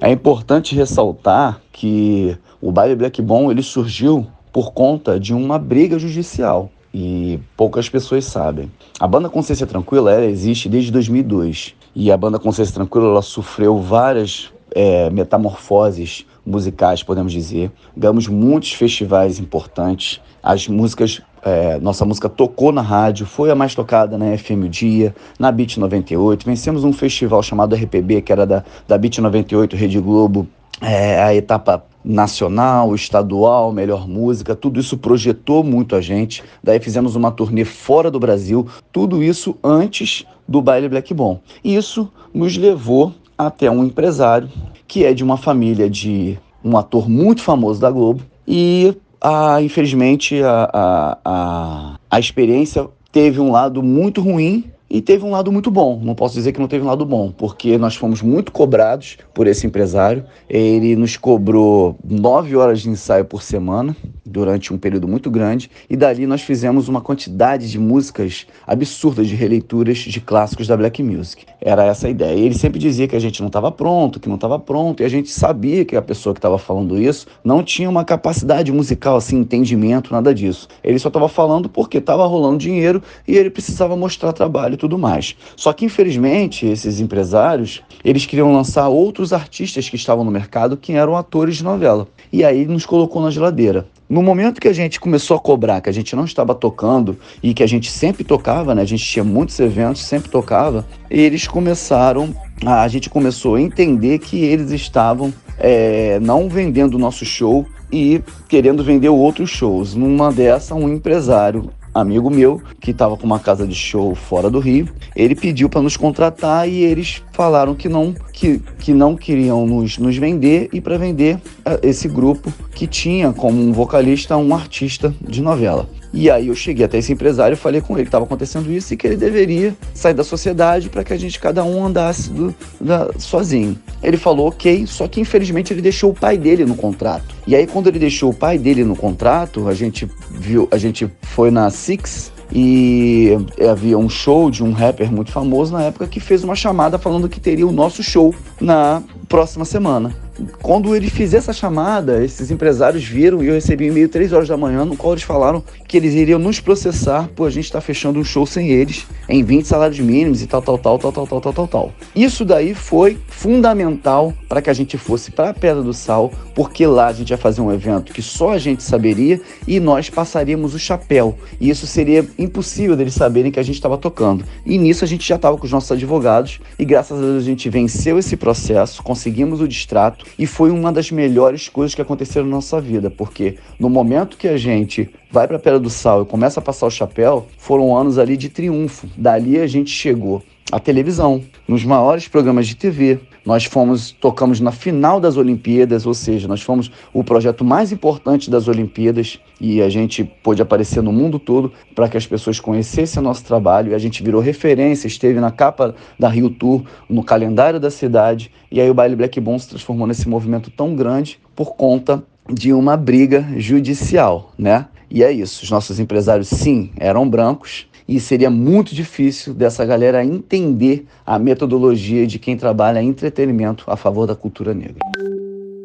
É 0.01 0.11
importante 0.11 0.77
ressaltar 0.77 1.61
que 1.73 2.37
o 2.61 2.71
Baile 2.71 2.95
Black 2.95 3.21
Bomb 3.21 3.51
ele 3.51 3.63
surgiu 3.63 4.27
por 4.53 4.73
conta 4.73 5.19
de 5.19 5.35
uma 5.35 5.59
briga 5.59 5.99
judicial 5.99 6.71
e 6.95 7.41
poucas 7.57 7.89
pessoas 7.89 8.25
sabem. 8.25 8.71
A 8.99 9.07
banda 9.07 9.29
Consciência 9.29 9.67
Tranquila 9.67 10.13
ela 10.13 10.27
existe 10.27 10.69
desde 10.69 10.93
2002 10.93 11.75
e 11.95 12.13
a 12.13 12.17
banda 12.17 12.39
Consciência 12.39 12.75
Tranquila 12.75 13.09
ela 13.09 13.23
sofreu 13.23 13.79
várias 13.79 14.53
é, 14.75 15.11
metamorfoses 15.11 16.27
musicais, 16.45 17.03
podemos 17.03 17.33
dizer. 17.33 17.71
Ganhamos 17.97 18.27
muitos 18.27 18.73
festivais 18.73 19.39
importantes. 19.39 20.21
As 20.43 20.67
músicas, 20.69 21.21
é, 21.43 21.79
nossa 21.79 22.05
música 22.05 22.29
tocou 22.29 22.73
na 22.73 22.83
rádio, 22.83 23.27
foi 23.27 23.51
a 23.51 23.55
mais 23.55 23.75
tocada 23.75 24.17
na 24.17 24.37
FM 24.37 24.65
o 24.65 24.69
Dia, 24.69 25.15
na 25.39 25.53
Beat 25.53 25.77
98. 25.77 26.45
Vencemos 26.47 26.85
um 26.85 26.93
festival 26.93 27.43
chamado 27.43 27.75
RPB, 27.75 28.23
que 28.23 28.33
era 28.33 28.47
da, 28.47 28.65
da 28.87 28.97
Beat 28.97 29.19
98, 29.19 29.77
Rede 29.77 30.01
Globo, 30.01 30.47
é, 30.81 31.21
a 31.23 31.35
etapa 31.35 31.85
nacional, 32.05 32.95
estadual, 32.95 33.73
melhor 33.73 34.09
música, 34.09 34.55
tudo 34.55 34.81
isso 34.81 34.97
projetou 34.97 35.63
muito 35.63 35.97
a 35.97 36.01
gente. 36.01 36.43
Daí 36.63 36.81
fizemos 36.81 37.17
uma 37.17 37.31
turnê 37.31 37.65
fora 37.65 38.11
do 38.11 38.21
Brasil, 38.21 38.67
tudo 38.93 39.23
isso 39.23 39.57
antes 39.63 40.25
do 40.47 40.63
baile 40.63 40.89
Black 40.89 41.13
Bomb. 41.13 41.41
Isso 41.63 42.11
nos 42.33 42.57
levou 42.57 43.13
até 43.39 43.71
um 43.71 43.85
empresário 43.85 44.49
que 44.87 45.05
é 45.05 45.15
de 45.15 45.23
uma 45.23 45.37
família 45.37 45.89
de 45.89 46.39
um 46.65 46.77
ator 46.77 47.09
muito 47.09 47.43
famoso 47.43 47.81
da 47.81 47.91
Globo 47.91 48.23
e 48.47 48.95
ah, 49.21 49.63
infelizmente 49.63 50.43
a, 50.43 50.69
a, 50.73 51.19
a, 51.25 51.99
a 52.11 52.19
experiência 52.19 52.89
teve 53.13 53.41
um 53.41 53.53
lado 53.53 53.83
muito 53.83 54.21
ruim 54.21 54.65
e 54.91 55.03
teve 55.03 55.25
um 55.25 55.31
lado 55.31 55.53
muito 55.53 55.71
bom, 55.71 56.01
não 56.03 56.15
posso 56.15 56.35
dizer 56.35 56.53
que 56.53 56.61
não 56.61 56.69
teve 56.69 56.83
um 56.83 56.87
lado 56.87 57.05
bom, 57.05 57.31
porque 57.31 57.77
nós 57.77 57.95
fomos 57.95 58.23
muito 58.23 58.51
cobrados 58.51 59.19
por 59.35 59.47
esse 59.47 59.67
empresário. 59.67 60.25
Ele 60.49 60.97
nos 60.97 61.17
cobrou 61.17 61.97
nove 62.03 62.57
horas 62.57 62.81
de 62.81 62.89
ensaio 62.89 63.25
por 63.25 63.43
semana, 63.43 63.95
durante 64.25 64.73
um 64.73 64.79
período 64.79 65.07
muito 65.07 65.31
grande, 65.31 65.71
e 65.89 65.97
dali 65.97 66.27
nós 66.27 66.43
fizemos 66.43 66.89
uma 66.89 67.01
quantidade 67.01 67.71
de 67.71 67.79
músicas 67.79 68.47
absurdas 68.67 69.27
de 69.27 69.35
releituras 69.35 69.99
de 69.99 70.21
clássicos 70.21 70.67
da 70.67 70.77
Black 70.77 71.03
Music. 71.03 71.45
Era 71.61 71.85
essa 71.85 72.07
a 72.07 72.11
ideia. 72.11 72.39
E 72.39 72.45
ele 72.45 72.55
sempre 72.55 72.79
dizia 72.79 73.09
que 73.09 73.17
a 73.17 73.21
gente 73.21 73.41
não 73.41 73.49
estava 73.49 73.71
pronto, 73.71 74.21
que 74.21 74.29
não 74.29 74.37
estava 74.37 74.59
pronto, 74.59 75.03
e 75.03 75.05
a 75.05 75.09
gente 75.09 75.31
sabia 75.31 75.85
que 75.85 75.97
a 75.97 76.03
pessoa 76.03 76.35
que 76.35 76.39
estava 76.39 76.59
falando 76.59 76.99
isso 76.99 77.27
não 77.45 77.63
tinha 77.63 77.91
uma 77.91 78.05
capacidade 78.05 78.73
musical, 78.73 79.17
assim, 79.17 79.39
entendimento, 79.39 80.13
nada 80.13 80.35
disso. 80.35 80.69
Ele 80.83 80.99
só 80.99 81.09
estava 81.09 81.29
falando 81.29 81.69
porque 81.69 81.99
estava 81.99 82.27
rolando 82.27 82.59
dinheiro 82.59 83.03
e 83.27 83.37
ele 83.37 83.51
precisava 83.51 83.97
mostrar 83.97 84.33
trabalho 84.33 84.78
tudo 84.79 84.99
mais. 84.99 85.37
Só 85.55 85.73
que, 85.75 85.85
infelizmente, 85.85 86.67
esses 86.67 87.01
empresários, 87.01 87.83
eles 88.03 88.25
queriam 88.25 88.53
lançar 88.53 88.89
outros 88.89 89.33
artistas 89.33 89.89
que 89.89 89.97
estavam 89.97 90.25
no 90.25 90.31
mercado 90.31 90.77
que 90.77 90.93
eram 90.93 91.17
atores 91.17 91.57
de 91.57 91.65
novela. 91.65 92.09
E 92.33 92.45
aí 92.45 92.67
nos 92.67 92.87
colocou 92.87 93.21
na 93.21 93.31
geladeira. 93.31 93.87
No 94.09 94.23
momento 94.23 94.59
que 94.59 94.69
a 94.69 94.73
gente 94.73 94.99
começou 94.99 95.37
a 95.37 95.41
cobrar, 95.41 95.83
que 95.83 95.91
a 95.91 95.93
gente 95.93 96.17
não 96.17 96.25
estava 96.25 96.55
tocando 96.55 97.19
e 97.43 97.53
que 97.53 97.63
a 97.63 97.67
gente 97.67 97.91
sempre 97.91 98.25
tocava, 98.25 98.75
né? 98.75 98.81
A 98.81 98.87
gente 98.87 99.05
tinha 99.05 99.23
muitos 99.23 99.61
eventos, 99.61 100.03
sempre 100.03 100.31
tocava. 100.31 100.87
Eles 101.11 101.47
começaram, 101.47 102.35
a, 102.65 102.89
gente 102.89 103.11
começou 103.11 103.57
a 103.57 103.61
entender 103.61 104.19
que 104.19 104.43
eles 104.43 104.71
estavam 104.71 105.33
é, 105.59 106.19
não 106.21 106.49
vendendo 106.49 106.95
o 106.95 106.99
nosso 106.99 107.27
show 107.27 107.67
e 107.93 108.23
querendo 108.49 108.83
vender 108.83 109.11
outros 109.11 109.51
shows. 109.51 109.95
Numa 109.95 110.33
dessa, 110.33 110.75
um 110.75 110.89
empresário 110.89 111.71
amigo 111.99 112.31
meu 112.31 112.61
que 112.81 112.91
estava 112.91 113.17
com 113.17 113.27
uma 113.27 113.39
casa 113.39 113.67
de 113.67 113.75
show 113.75 114.15
fora 114.15 114.49
do 114.49 114.59
Rio. 114.59 114.89
Ele 115.15 115.35
pediu 115.35 115.69
para 115.69 115.83
nos 115.83 115.97
contratar 115.97 116.69
e 116.69 116.83
eles 116.83 117.23
falaram 117.33 117.75
que 117.75 117.89
não 117.89 118.15
que, 118.33 118.61
que 118.79 118.93
não 118.93 119.17
queriam 119.17 119.67
nos, 119.67 119.99
nos 119.99 120.17
vender 120.17 120.69
e 120.73 120.81
para 120.81 120.97
vender 120.97 121.37
uh, 121.37 121.79
esse 121.83 122.09
grupo 122.09 122.53
que 122.75 122.87
tinha 122.87 123.33
como 123.33 123.61
um 123.61 123.73
vocalista 123.73 124.37
um 124.37 124.55
artista 124.55 125.13
de 125.21 125.43
novela. 125.43 125.89
E 126.13 126.31
aí 126.31 126.49
eu 126.49 126.55
cheguei 126.55 126.85
até 126.85 126.99
esse 126.99 127.13
empresário 127.13 127.55
e 127.55 127.57
falei 127.57 127.81
com 127.81 127.95
ele 127.95 128.05
que 128.05 128.09
estava 128.09 128.25
acontecendo 128.25 128.73
isso 128.73 128.95
e 128.95 128.97
que 128.97 129.07
ele 129.07 129.17
deveria 129.17 129.77
sair 129.93 130.15
da 130.15 130.25
sociedade 130.25 130.89
para 130.89 131.05
que 131.05 131.13
a 131.13 131.17
gente 131.17 131.39
cada 131.39 131.63
um 131.65 131.85
andasse 131.85 132.31
do, 132.31 132.55
da, 132.81 133.11
sozinho. 133.19 133.79
Ele 134.03 134.17
falou 134.17 134.49
ok, 134.49 134.87
só 134.87 135.07
que 135.07 135.21
infelizmente 135.21 135.73
ele 135.73 135.83
deixou 135.83 136.11
o 136.11 136.15
pai 136.15 136.39
dele 136.39 136.65
no 136.65 136.75
contrato. 136.75 137.35
E 137.47 137.55
aí 137.55 137.67
quando 137.67 137.89
ele 137.89 137.99
deixou 137.99 138.31
o 138.31 138.35
pai 138.35 138.59
dele 138.59 138.85
no 138.85 138.97
contrato, 138.97 139.69
a 139.69 139.75
gente 139.75 140.09
viu, 140.31 140.67
a 140.71 140.79
gente 140.79 141.11
foi 141.23 141.51
na 141.51 141.71
Six 141.71 142.33
e 142.51 143.37
havia 143.71 143.99
um 143.99 144.09
show 144.09 144.51
de 144.51 144.65
um 144.65 144.73
rapper 144.73 145.13
muito 145.13 145.31
famoso 145.31 145.73
na 145.73 145.83
época 145.83 146.07
que 146.07 146.21
fez 146.21 146.43
uma 146.43 146.55
chamada 146.55 146.99
falando 146.99 147.29
que 147.29 147.39
teria 147.39 147.67
o 147.67 147.73
nosso 147.73 148.03
show 148.03 148.35
na 148.61 149.03
próxima 149.29 149.65
semana. 149.65 150.15
Quando 150.63 150.95
ele 150.95 151.11
fez 151.11 151.35
essa 151.35 151.53
chamada, 151.53 152.25
esses 152.25 152.51
empresários 152.51 153.05
viram 153.05 153.43
e 153.43 153.49
eu 153.49 153.55
recebi 153.55 153.85
um 153.85 153.89
e-mail 153.89 154.09
3 154.09 154.33
horas 154.33 154.49
da 154.49 154.57
manhã 154.57 154.85
no 154.85 154.97
qual 154.97 155.13
eles 155.13 155.25
falaram 155.25 155.63
que 155.87 155.97
eles 155.97 156.15
iriam 156.15 156.39
nos 156.39 156.61
processar 156.61 157.29
por 157.35 157.49
a 157.49 157.51
gente 157.51 157.65
estar 157.65 157.81
tá 157.81 157.85
fechando 157.85 158.21
um 158.21 158.25
show 158.25 158.47
sem 158.47 158.69
eles 158.69 159.07
em 159.29 159.43
20 159.43 159.67
salários 159.67 159.99
mínimos 159.99 160.43
e 160.43 160.47
tal, 160.47 160.63
tal, 160.63 160.79
tal, 160.79 160.99
tal, 160.99 161.13
tal, 161.13 161.27
tal, 161.27 161.41
tal, 161.41 161.53
tal, 161.53 161.69
tal. 161.69 161.93
Isso 162.15 162.45
daí 162.45 162.75
foi 162.75 163.19
fundamental 163.27 164.33
para 164.49 164.63
que 164.63 164.71
a 164.71 164.73
gente 164.73 164.97
fosse 164.97 165.31
para 165.31 165.51
a 165.51 165.55
Pedra 165.55 165.83
do 165.83 165.93
Sal, 165.93 166.33
porque 166.55 166.87
lá 166.87 167.09
a 167.09 167.13
gente 167.13 167.31
ia 167.31 167.37
fazer 167.37 167.61
um 167.61 167.73
evento 167.73 168.13
que 168.13 168.23
só 168.23 168.53
a 168.53 168.59
gente 168.59 168.83
saberia 168.83 169.41
e 169.67 169.81
nós 169.81 170.09
passaríamos 170.09 170.75
o 170.75 170.79
chapéu. 170.79 171.37
E 171.61 171.69
isso 171.69 171.87
seria 171.87 172.25
impossível 172.39 172.97
deles 172.97 173.15
saberem 173.15 173.51
que 173.51 173.59
a 173.59 173.63
gente 173.63 173.77
estava 173.77 173.99
tocando. 173.99 174.45
E 174.65 174.79
nisso 174.79 175.05
a 175.05 175.09
gente 175.09 175.27
já 175.27 175.37
estava 175.37 175.57
com 175.57 175.67
os 175.67 175.73
nossos 175.73 175.91
advogados 175.91 176.61
e 176.79 176.85
graças 176.85 177.19
a 177.19 177.21
Deus 177.21 177.43
a 177.43 177.47
gente 177.47 177.69
venceu 177.69 178.19
esse 178.19 178.37
processo, 178.37 179.03
conseguimos 179.03 179.61
o 179.61 179.69
distrato 179.69 180.28
e 180.39 180.47
foi 180.47 180.71
uma 180.71 180.91
das 180.91 181.11
melhores 181.11 181.69
coisas 181.69 181.95
que 181.95 182.03
aconteceram 182.03 182.47
na 182.47 182.57
nossa 182.57 182.81
vida, 182.81 183.11
porque 183.11 183.57
no 183.79 183.89
momento 183.89 184.37
que 184.37 184.49
a 184.49 184.57
gente 184.57 185.09
vai 185.31 185.47
para 185.47 185.57
a 185.57 185.61
Pedra 185.61 185.79
do 185.79 185.91
Sal 185.91 186.23
e 186.23 186.27
começa 186.27 186.61
a 186.61 186.63
passar 186.63 186.87
o 186.87 186.91
chapéu, 186.91 187.47
foram 187.59 187.97
anos 187.97 188.19
ali 188.19 188.37
de 188.37 188.49
triunfo. 188.49 189.07
Dali 189.17 189.59
a 189.59 189.67
gente 189.67 189.91
chegou 189.91 190.43
à 190.71 190.79
televisão, 190.79 191.43
nos 191.67 191.85
maiores 191.85 192.29
programas 192.29 192.67
de 192.67 192.77
TV, 192.77 193.21
nós 193.49 193.65
fomos, 193.65 194.11
tocamos 194.11 194.61
na 194.61 194.71
final 194.71 195.19
das 195.19 195.39
Olimpíadas, 195.39 196.05
ou 196.05 196.13
seja, 196.13 196.47
nós 196.47 196.61
fomos 196.61 196.91
o 197.15 197.25
projeto 197.25 197.65
mais 197.65 197.91
importante 197.91 198.51
das 198.51 198.69
Olimpíadas 198.69 199.41
e 199.59 199.81
a 199.81 199.89
gente 199.89 200.23
pôde 200.23 200.61
aparecer 200.61 201.03
no 201.03 201.11
mundo 201.15 201.39
todo 201.39 201.73
para 201.95 202.11
que 202.11 202.19
as 202.19 202.27
pessoas 202.27 202.61
conhecessem 202.61 203.23
o 203.23 203.25
nosso 203.25 203.43
trabalho 203.43 203.93
e 203.93 203.95
a 203.95 203.99
gente 203.99 204.23
virou 204.23 204.43
referência, 204.43 205.07
esteve 205.07 205.41
na 205.41 205.51
capa 205.51 205.95
da 206.19 206.29
Rio 206.29 206.51
Tour, 206.51 206.83
no 207.09 207.25
calendário 207.25 207.81
da 207.81 207.91
cidade 207.91 208.53
e 208.71 208.83
aí 208.83 208.91
o 208.91 208.93
Baile 208.93 209.17
Black 209.17 209.41
Bom 209.41 209.59
se 209.59 209.71
transformou 209.71 210.07
nesse 210.07 210.29
movimento 210.29 210.71
tão 210.71 210.95
grande 210.95 211.41
por 211.57 211.75
conta 211.75 212.23
de 212.53 212.75
uma 212.75 212.99
briga 212.99 213.49
judicial, 213.57 214.53
né? 214.59 214.89
E 215.11 215.25
é 215.25 215.33
isso, 215.33 215.65
os 215.65 215.71
nossos 215.71 215.99
empresários 215.99 216.49
sim 216.49 216.91
eram 216.99 217.27
brancos, 217.27 217.88
e 218.09 218.19
seria 218.19 218.49
muito 218.49 218.95
difícil 218.95 219.53
dessa 219.53 219.85
galera 219.85 220.25
entender 220.25 221.07
a 221.27 221.39
metodologia 221.39 222.27
de 222.27 222.39
quem 222.39 222.57
trabalha 222.57 223.03
em 223.03 223.09
entretenimento 223.09 223.85
a 223.87 223.97
favor 223.97 224.27
da 224.27 224.35
cultura 224.35 224.73
negra. 224.73 224.97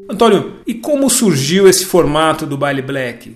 Antônio, 0.09 0.53
e 0.65 0.73
como 0.73 1.09
surgiu 1.09 1.67
esse 1.67 1.85
formato 1.85 2.45
do 2.45 2.57
Baile 2.57 2.81
Black? 2.81 3.35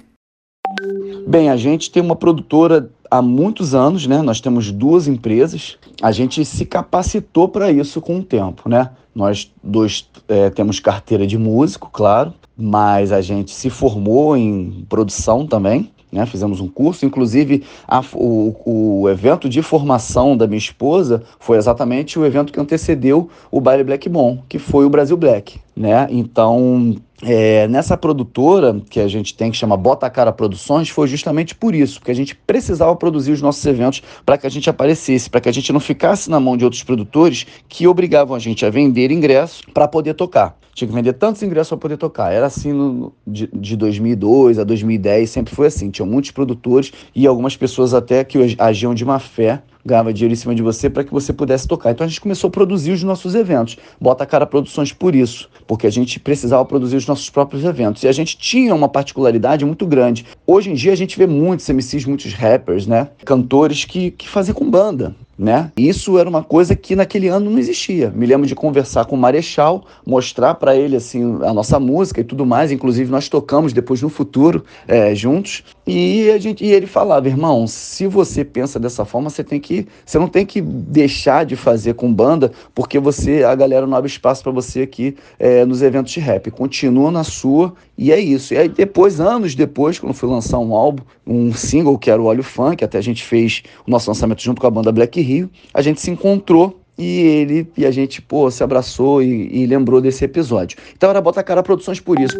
Bem, 1.27 1.49
a 1.49 1.57
gente 1.57 1.91
tem 1.91 2.01
uma 2.01 2.15
produtora 2.15 2.89
há 3.09 3.21
muitos 3.21 3.73
anos, 3.75 4.07
né? 4.07 4.21
Nós 4.21 4.39
temos 4.39 4.71
duas 4.71 5.07
empresas. 5.07 5.77
A 6.01 6.11
gente 6.11 6.43
se 6.45 6.65
capacitou 6.65 7.49
para 7.49 7.71
isso 7.71 7.99
com 7.99 8.19
o 8.19 8.23
tempo, 8.23 8.69
né? 8.69 8.91
Nós 9.13 9.51
dois 9.63 10.07
é, 10.27 10.49
temos 10.49 10.79
carteira 10.79 11.25
de 11.25 11.37
músico, 11.37 11.89
claro, 11.91 12.33
mas 12.55 13.11
a 13.11 13.21
gente 13.21 13.51
se 13.51 13.69
formou 13.69 14.37
em 14.37 14.85
produção 14.87 15.45
também. 15.47 15.91
Né? 16.11 16.25
Fizemos 16.25 16.59
um 16.59 16.67
curso, 16.67 17.05
inclusive 17.05 17.63
a, 17.87 18.01
o, 18.13 18.55
o 19.03 19.09
evento 19.09 19.49
de 19.49 19.61
formação 19.61 20.37
da 20.37 20.47
minha 20.47 20.57
esposa 20.57 21.23
foi 21.39 21.57
exatamente 21.57 22.17
o 22.17 22.25
evento 22.25 22.53
que 22.53 22.59
antecedeu 22.59 23.29
o 23.51 23.59
Baile 23.59 23.83
Black 23.83 24.07
Bon, 24.07 24.39
que 24.47 24.57
foi 24.57 24.85
o 24.85 24.89
Brasil 24.89 25.17
Black. 25.17 25.59
Né? 25.75 26.07
Então, 26.09 26.95
é, 27.23 27.67
nessa 27.67 27.97
produtora 27.97 28.79
que 28.89 28.99
a 28.99 29.07
gente 29.07 29.33
tem, 29.33 29.49
que 29.49 29.57
chama 29.57 29.75
Bota 29.75 30.09
Cara 30.09 30.31
Produções, 30.31 30.89
foi 30.89 31.07
justamente 31.07 31.55
por 31.55 31.73
isso, 31.73 31.99
porque 31.99 32.11
a 32.11 32.15
gente 32.15 32.35
precisava 32.35 32.95
produzir 32.95 33.31
os 33.31 33.41
nossos 33.41 33.65
eventos 33.65 34.03
para 34.25 34.37
que 34.37 34.45
a 34.45 34.49
gente 34.49 34.69
aparecesse, 34.69 35.29
para 35.29 35.41
que 35.41 35.49
a 35.49 35.51
gente 35.51 35.73
não 35.73 35.79
ficasse 35.79 36.29
na 36.29 36.39
mão 36.39 36.55
de 36.55 36.63
outros 36.63 36.83
produtores 36.83 37.47
que 37.67 37.87
obrigavam 37.87 38.35
a 38.35 38.39
gente 38.39 38.65
a 38.65 38.69
vender 38.69 39.11
ingressos 39.11 39.63
para 39.73 39.87
poder 39.87 40.13
tocar. 40.13 40.57
Tinha 40.75 40.87
que 40.87 40.93
vender 40.93 41.13
tantos 41.13 41.41
ingressos 41.41 41.69
para 41.69 41.77
poder 41.79 41.97
tocar. 41.97 42.31
Era 42.31 42.45
assim 42.45 42.71
no, 42.71 43.11
de, 43.25 43.49
de 43.51 43.75
2002 43.75 44.59
a 44.59 44.63
2010, 44.63 45.27
sempre 45.27 45.55
foi 45.55 45.65
assim. 45.65 45.89
Tinha 45.89 46.05
muitos 46.05 46.29
produtores 46.29 46.93
e 47.15 47.25
algumas 47.25 47.57
pessoas 47.57 47.95
até 47.95 48.23
que 48.23 48.55
agiam 48.59 48.93
de 48.93 49.03
má 49.03 49.17
fé 49.17 49.63
ganhava 49.87 50.13
dinheiro 50.13 50.33
em 50.33 50.37
cima 50.37 50.53
de 50.53 50.61
você 50.61 50.89
para 50.89 51.03
que 51.03 51.11
você 51.11 51.31
pudesse 51.31 51.67
tocar. 51.67 51.91
Então 51.91 52.05
a 52.05 52.07
gente 52.07 52.21
começou 52.21 52.49
a 52.49 52.51
produzir 52.51 52.91
os 52.91 53.01
nossos 53.01 53.33
eventos. 53.33 53.77
Bota 53.99 54.23
a 54.23 54.27
cara 54.27 54.45
produções 54.45 54.91
por 54.91 55.15
isso, 55.15 55.49
porque 55.65 55.87
a 55.87 55.91
gente 55.91 56.19
precisava 56.19 56.63
produzir 56.65 56.97
os 56.97 57.07
nossos 57.07 57.29
próprios 57.29 57.63
eventos. 57.63 58.03
E 58.03 58.07
a 58.07 58.11
gente 58.11 58.37
tinha 58.37 58.75
uma 58.75 58.89
particularidade 58.89 59.65
muito 59.65 59.87
grande. 59.87 60.25
Hoje 60.45 60.69
em 60.69 60.73
dia 60.73 60.91
a 60.91 60.95
gente 60.95 61.17
vê 61.17 61.25
muitos 61.25 61.67
MCs, 61.67 62.05
muitos 62.05 62.33
rappers, 62.33 62.85
né? 62.85 63.09
Cantores 63.23 63.85
que, 63.85 64.11
que 64.11 64.27
fazem 64.27 64.53
com 64.53 64.69
banda 64.69 65.15
né? 65.37 65.71
Isso 65.77 66.17
era 66.17 66.27
uma 66.27 66.43
coisa 66.43 66.75
que 66.75 66.95
naquele 66.95 67.27
ano 67.27 67.51
não 67.51 67.59
existia. 67.59 68.09
Me 68.09 68.25
lembro 68.25 68.47
de 68.47 68.55
conversar 68.55 69.05
com 69.05 69.15
o 69.15 69.19
Marechal, 69.19 69.83
mostrar 70.05 70.55
para 70.55 70.75
ele 70.75 70.95
assim 70.95 71.37
a 71.43 71.53
nossa 71.53 71.79
música 71.79 72.21
e 72.21 72.23
tudo 72.23 72.45
mais. 72.45 72.71
Inclusive 72.71 73.11
nós 73.11 73.29
tocamos 73.29 73.71
depois 73.71 74.01
no 74.01 74.09
futuro 74.09 74.63
é, 74.87 75.13
juntos 75.13 75.63
e 75.85 76.29
a 76.31 76.37
gente 76.39 76.65
e 76.65 76.71
ele 76.71 76.87
falava, 76.87 77.27
irmão, 77.27 77.67
se 77.67 78.07
você 78.07 78.43
pensa 78.43 78.79
dessa 78.79 79.05
forma, 79.05 79.29
você 79.29 79.43
tem 79.43 79.59
que, 79.59 79.87
você 80.05 80.17
não 80.17 80.27
tem 80.27 80.45
que 80.45 80.59
deixar 80.61 81.45
de 81.45 81.55
fazer 81.55 81.93
com 81.93 82.11
banda 82.11 82.51
porque 82.73 82.97
você 82.99 83.43
a 83.43 83.53
galera 83.53 83.85
não 83.85 83.95
abre 83.95 84.09
espaço 84.09 84.41
para 84.41 84.51
você 84.51 84.81
aqui 84.81 85.15
é, 85.37 85.63
nos 85.65 85.81
eventos 85.81 86.11
de 86.11 86.19
rap. 86.19 86.49
Continua 86.49 87.11
na 87.11 87.23
sua 87.23 87.73
e 87.97 88.11
é 88.11 88.19
isso. 88.19 88.53
E 88.53 88.57
aí 88.57 88.67
depois, 88.67 89.19
anos 89.19 89.55
depois, 89.55 89.97
quando 89.97 90.13
fui 90.13 90.29
lançar 90.29 90.59
um 90.59 90.73
álbum, 90.73 91.03
um 91.25 91.53
single 91.53 91.97
que 91.97 92.11
era 92.11 92.21
o 92.21 92.25
Olho 92.25 92.43
Funk, 92.43 92.83
até 92.83 92.97
a 92.97 93.01
gente 93.01 93.23
fez 93.23 93.63
o 93.85 93.91
nosso 93.91 94.09
lançamento 94.09 94.41
junto 94.41 94.61
com 94.61 94.67
a 94.67 94.71
banda 94.71 94.91
Black 94.91 95.19
Rio, 95.19 95.49
a 95.73 95.81
gente 95.81 95.99
se 95.99 96.11
encontrou 96.11 96.79
e 96.97 97.21
ele 97.21 97.67
e 97.75 97.85
a 97.85 97.91
gente, 97.91 98.21
pô, 98.21 98.49
se 98.51 98.63
abraçou 98.63 99.21
e, 99.21 99.49
e 99.51 99.65
lembrou 99.65 99.99
desse 100.01 100.23
episódio. 100.25 100.77
Então 100.95 101.09
era 101.09 101.21
Bota 101.21 101.43
Cara 101.43 101.63
Produções 101.63 101.99
por 101.99 102.19
isso. 102.19 102.37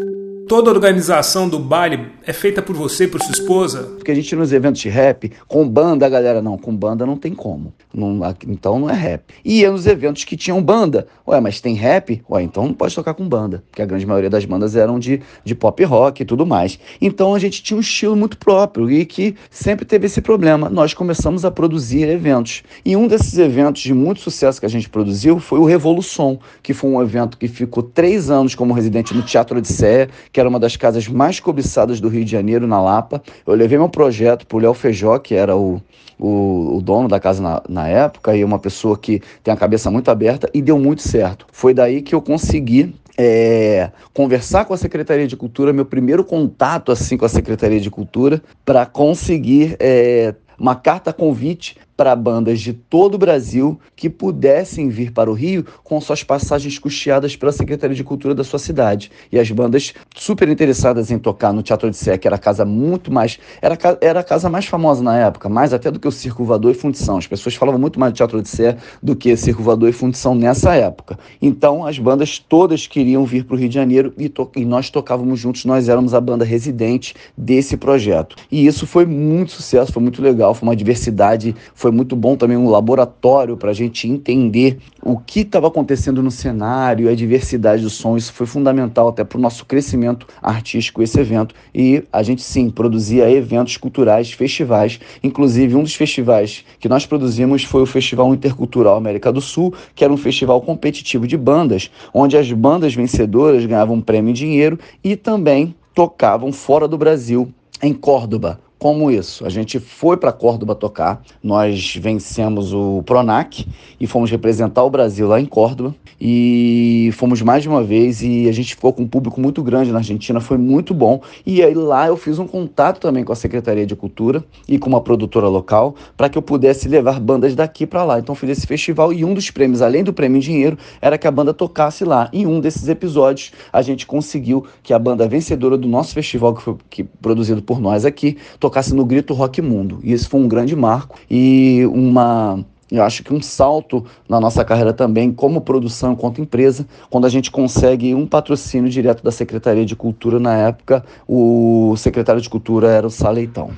Toda 0.48 0.72
a 0.72 0.74
organização 0.74 1.50
do 1.50 1.60
baile 1.60 2.08
é 2.26 2.32
feita 2.32 2.62
por 2.62 2.74
você 2.74 3.06
por 3.06 3.22
sua 3.22 3.34
esposa? 3.34 3.84
Porque 3.84 4.12
a 4.12 4.16
gente 4.16 4.34
nos 4.34 4.54
eventos 4.54 4.80
de 4.80 4.88
rap, 4.88 5.30
com 5.46 5.68
banda, 5.68 6.06
a 6.06 6.10
galera, 6.10 6.42
não, 6.42 6.58
com 6.58 6.74
banda 6.74 7.06
não 7.06 7.18
tem 7.18 7.34
como. 7.34 7.74
Não, 7.94 8.22
então 8.48 8.80
não 8.80 8.90
é 8.90 8.94
rap. 8.94 9.34
E 9.44 9.60
ia 9.60 9.72
nos 9.72 9.86
eventos 9.86 10.24
que 10.24 10.38
tinham 10.38 10.64
banda. 10.64 11.06
Ué, 11.28 11.42
mas 11.42 11.60
tem 11.60 11.76
rap? 11.76 12.24
Ué, 12.30 12.44
então 12.44 12.66
não 12.66 12.74
pode 12.74 12.96
tocar 12.96 13.14
com 13.14 13.28
banda. 13.28 13.62
Porque 13.70 13.82
a 13.82 13.86
grande 13.86 14.06
maioria 14.06 14.30
das 14.30 14.46
bandas 14.46 14.78
eram 14.78 14.98
de, 14.98 15.22
de 15.44 15.54
pop 15.54 15.84
rock 15.84 16.22
e 16.22 16.26
tudo 16.26 16.46
mais. 16.46 16.80
Então 17.02 17.36
a 17.36 17.40
gente 17.40 17.62
tinha 17.62 17.76
um 17.76 17.82
estilo 17.82 18.16
muito 18.16 18.38
próprio 18.38 18.90
e 18.90 19.06
que 19.06 19.36
sempre 19.50 19.84
teve 19.84 20.06
esse 20.06 20.22
problema. 20.22 20.70
Nós 20.70 20.94
começamos 20.94 21.44
a 21.44 21.52
produzir 21.52 22.08
eventos. 22.08 22.64
E 22.86 22.96
um 22.96 23.06
desses 23.06 23.38
eventos 23.38 23.82
de 23.82 23.94
muito 23.94 24.22
sucesso 24.22 24.62
que 24.62 24.66
a 24.66 24.70
gente 24.70 24.88
produziu 24.88 25.40
foi 25.40 25.60
o 25.60 25.66
Revolução, 25.66 26.40
que 26.64 26.74
foi 26.74 26.90
um 26.90 27.02
evento 27.02 27.38
que 27.38 27.50
ficou 27.50 27.84
três 27.84 28.30
anos 28.30 28.56
como 28.56 28.74
residente 28.74 29.14
no 29.14 29.24
Teatro 29.24 29.58
Odisseia, 29.58 30.08
que 30.38 30.40
era 30.40 30.48
uma 30.48 30.60
das 30.60 30.76
casas 30.76 31.08
mais 31.08 31.40
cobiçadas 31.40 32.00
do 32.00 32.08
Rio 32.10 32.24
de 32.24 32.30
Janeiro, 32.30 32.68
na 32.68 32.80
Lapa. 32.80 33.24
Eu 33.44 33.56
levei 33.56 33.76
meu 33.76 33.90
projeto 33.90 34.46
para 34.46 34.56
o 34.56 34.60
Léo 34.60 34.74
Feijó, 34.76 35.18
que 35.18 35.34
era 35.34 35.58
o, 35.58 35.82
o, 36.20 36.78
o, 36.78 36.80
dono 36.80 37.08
da 37.08 37.20
casa 37.20 37.42
na, 37.42 37.64
na 37.68 37.88
época, 37.88 38.36
e 38.38 38.44
uma 38.44 38.60
pessoa 38.60 38.96
que 38.96 39.20
tem 39.44 39.52
a 39.52 39.58
cabeça 39.58 39.90
muito 39.90 40.12
aberta, 40.12 40.48
e 40.54 40.62
deu 40.62 40.78
muito 40.78 41.02
certo. 41.02 41.48
Foi 41.52 41.74
daí 41.74 42.04
que 42.04 42.14
eu 42.14 42.22
consegui 42.22 42.94
é, 43.18 43.90
conversar 44.14 44.66
com 44.66 44.76
a 44.76 44.78
Secretaria 44.78 45.26
de 45.26 45.36
Cultura, 45.36 45.74
meu 45.74 45.86
primeiro 45.86 46.24
contato 46.24 46.92
assim 46.92 47.18
com 47.18 47.26
a 47.26 47.30
Secretaria 47.30 47.80
de 47.80 47.90
Cultura, 47.90 48.40
para 48.64 48.86
conseguir 48.86 49.76
é, 49.80 50.36
uma 50.60 50.76
carta 50.76 51.12
convite 51.12 51.78
para 51.98 52.16
bandas 52.16 52.62
de 52.62 52.72
todo 52.72 53.16
o 53.16 53.18
Brasil 53.18 53.80
que 53.96 54.08
pudessem 54.10 54.88
vir 54.88 55.12
para 55.12 55.30
o 55.32 55.34
Rio 55.34 55.66
com 55.84 56.00
suas 56.00 56.24
passagens 56.24 56.78
custeadas 56.78 57.36
pela 57.36 57.52
Secretaria 57.52 57.96
de 57.96 58.04
Cultura 58.04 58.36
da 58.36 58.44
sua 58.44 58.60
cidade. 58.60 59.12
E 59.32 59.40
as 59.40 59.50
bandas 59.50 59.96
super 60.16 60.48
interessadas 60.48 61.10
em 61.10 61.18
tocar 61.18 61.52
no 61.52 61.64
Teatro 61.64 61.90
de 61.90 61.98
Sé, 61.98 62.18
que 62.18 62.28
era 62.28 62.36
a 62.36 62.40
casa 62.40 62.64
muito 62.64 63.12
mais. 63.12 63.40
Era, 63.62 63.78
era 64.00 64.20
a 64.20 64.24
casa 64.24 64.48
mais 64.48 64.68
famosa 64.68 65.02
na 65.02 65.18
época, 65.18 65.50
mais 65.50 65.74
até 65.74 65.90
do 65.90 66.00
que 66.00 66.08
o 66.08 66.12
Circo 66.12 66.44
Voador 66.44 66.72
e 66.72 66.76
Fundição. 66.76 67.18
As 67.18 67.26
pessoas 67.26 67.56
falavam 67.56 67.80
muito 67.80 68.00
mais 68.00 68.14
do 68.14 68.16
Teatro 68.16 68.42
de 68.42 68.50
Sé 68.50 68.78
do 69.02 69.16
que 69.16 69.36
Circo 69.36 69.64
Voador 69.64 69.90
e 69.90 69.94
Fundição 69.94 70.36
nessa 70.36 70.76
época. 70.76 71.18
Então 71.42 71.86
as 71.86 71.98
bandas 71.98 72.38
todas 72.38 72.86
queriam 72.86 73.26
vir 73.26 73.44
para 73.44 73.56
o 73.56 73.58
Rio 73.58 73.70
de 73.70 73.76
Janeiro 73.76 74.14
e, 74.18 74.32
e 74.56 74.66
nós 74.66 74.92
tocávamos 74.92 75.40
juntos, 75.40 75.66
nós 75.66 75.90
éramos 75.90 76.14
a 76.14 76.22
banda 76.22 76.46
residente 76.46 77.16
desse 77.36 77.76
projeto. 77.76 78.36
E 78.52 78.68
isso 78.68 78.86
foi 78.86 79.06
muito 79.06 79.52
sucesso, 79.54 79.92
foi 79.92 80.02
muito 80.02 80.22
legal, 80.22 80.54
foi 80.54 80.68
uma 80.68 80.76
diversidade, 80.76 81.56
foi 81.74 81.87
foi 81.88 81.92
muito 81.96 82.18
bom 82.18 82.36
também 82.36 82.58
um 82.58 82.70
laboratório 82.70 83.56
para 83.56 83.72
a 83.72 83.74
gente 83.74 84.10
entender 84.10 84.78
o 85.02 85.18
que 85.18 85.40
estava 85.40 85.68
acontecendo 85.68 86.22
no 86.22 86.30
cenário, 86.30 87.10
a 87.10 87.16
diversidade 87.16 87.82
do 87.82 87.90
som. 87.90 88.18
Isso 88.18 88.34
foi 88.34 88.46
fundamental 88.46 89.08
até 89.08 89.24
para 89.24 89.38
o 89.38 89.42
nosso 89.42 89.66
crescimento 89.66 90.28
artístico, 90.42 91.02
esse 91.02 91.18
evento. 91.18 91.56
E 91.74 92.04
a 92.12 92.22
gente, 92.22 92.42
sim, 92.42 92.70
produzia 92.70 93.32
eventos 93.32 93.78
culturais, 93.78 94.30
festivais. 94.34 95.00
Inclusive, 95.24 95.76
um 95.76 95.84
dos 95.84 95.96
festivais 95.96 96.66
que 96.78 96.90
nós 96.90 97.06
produzimos 97.06 97.64
foi 97.64 97.84
o 97.84 97.86
Festival 97.86 98.34
Intercultural 98.34 98.98
América 98.98 99.32
do 99.32 99.40
Sul, 99.40 99.74
que 99.96 100.04
era 100.04 100.12
um 100.12 100.18
festival 100.18 100.60
competitivo 100.60 101.26
de 101.26 101.38
bandas, 101.38 101.90
onde 102.14 102.36
as 102.36 102.52
bandas 102.52 102.94
vencedoras 102.94 103.66
ganhavam 103.66 104.02
prêmio 104.02 104.32
em 104.32 104.34
dinheiro 104.34 104.78
e 105.02 105.16
também 105.16 105.74
tocavam 105.96 106.52
fora 106.52 106.86
do 106.86 106.98
Brasil, 106.98 107.50
em 107.82 107.94
Córdoba, 107.94 108.60
como 108.80 109.10
isso? 109.10 109.46
A 109.46 109.50
gente 109.50 109.80
foi 109.80 110.18
para 110.18 110.32
Córdoba 110.32 110.76
tocar, 110.76 111.22
nós 111.42 111.96
vencemos 111.96 112.74
o 112.74 113.02
Pronac 113.04 113.68
e 114.00 114.06
fomos 114.06 114.30
representar 114.30 114.84
o 114.84 114.90
Brasil 114.90 115.28
lá 115.28 115.42
em 115.42 115.46
Córdoba 115.46 115.96
e 116.20 117.10
fomos 117.14 117.42
mais 117.42 117.64
de 117.64 117.70
uma 117.70 117.84
vez 117.84 118.22
e 118.22 118.48
a 118.48 118.52
gente 118.52 118.76
ficou 118.76 118.92
com 118.92 119.04
um 119.04 119.08
público 119.08 119.40
muito 119.40 119.64
grande 119.64 119.92
na 119.92 120.00
Argentina, 120.00 120.40
foi 120.40 120.58
muito 120.58 120.94
bom. 120.94 121.22
E 121.46 121.64
aí 121.64 121.74
lá 121.74 122.08
eu 122.08 122.18
fiz 122.18 122.40
um 122.40 122.48
contato 122.48 123.00
também 123.00 123.24
com 123.24 123.32
a 123.32 123.36
Secretaria 123.36 123.86
de 123.86 123.96
Cultura 123.96 124.44
e 124.68 124.78
com 124.78 124.90
uma 124.90 125.02
produtora 125.02 125.48
local 125.48 125.96
para 126.16 126.30
que 126.30 126.38
eu 126.38 126.42
pudesse 126.42 126.88
levar 126.88 127.20
bandas 127.20 127.56
daqui 127.56 127.86
para 127.86 128.04
lá. 128.04 128.20
Então 128.20 128.36
fiz 128.36 128.50
esse 128.52 128.68
festival 128.68 129.14
e 129.14 129.24
um 129.24 129.34
dos 129.34 129.50
prêmios, 129.52 129.82
além 129.82 130.04
do 130.04 130.14
prêmio 130.14 130.38
em 130.38 130.42
dinheiro, 130.42 130.78
era 131.02 131.18
que 131.18 131.28
a 131.28 131.32
banda 131.32 131.54
tocasse 131.54 132.04
lá. 132.04 132.30
Em 132.34 132.46
um 132.46 132.60
desses 132.60 132.88
episódios 132.88 133.52
a 133.72 133.82
gente 133.82 134.06
conseguiu 134.06 134.66
que 134.82 134.94
a 134.94 135.00
banda 135.00 135.28
vencedora 135.28 135.78
do 135.78 135.88
nosso 135.88 136.14
festival 136.14 136.56
que 136.56 136.62
foi 136.62 136.76
que, 136.90 137.04
produzido 137.04 137.62
por 137.62 137.80
nós 137.80 138.06
aqui 138.06 138.38
tocasse 138.68 138.94
no 138.94 139.06
Grito 139.06 139.34
Rock 139.34 139.62
Mundo. 139.62 140.00
E 140.04 140.14
esse 140.14 140.28
foi 140.28 140.40
um 140.40 140.48
grande 140.48 140.76
marco 140.76 141.18
e 141.30 141.86
uma 141.88 142.64
eu 142.90 143.04
acho 143.04 143.22
que 143.22 143.34
um 143.34 143.42
salto 143.42 144.06
na 144.30 144.40
nossa 144.40 144.64
carreira 144.64 144.94
também, 144.94 145.32
como 145.32 145.60
produção 145.60 146.14
enquanto 146.14 146.40
empresa, 146.40 146.88
quando 147.10 147.26
a 147.26 147.30
gente 147.30 147.52
consegue 147.52 148.16
um 148.16 148.26
patrocínio 148.26 148.90
direto 148.90 149.22
da 149.22 149.32
Secretaria 149.32 149.86
de 149.86 149.94
Cultura. 149.94 150.40
Na 150.40 150.56
época, 150.56 151.04
o 151.28 151.96
secretário 151.98 152.42
de 152.42 152.50
Cultura 152.50 152.88
era 152.88 153.06
o 153.06 153.12
Saleitão. 153.12 153.72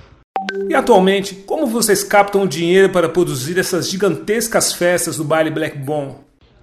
E 0.67 0.75
atualmente, 0.75 1.34
como 1.34 1.65
vocês 1.65 2.03
captam 2.03 2.46
dinheiro 2.46 2.89
para 2.89 3.10
produzir 3.10 3.58
essas 3.58 3.89
gigantescas 3.89 4.74
festas 4.74 5.17
do 5.17 5.24
baile 5.24 5.50
Black 5.50 5.77
Bomb? 5.77 6.13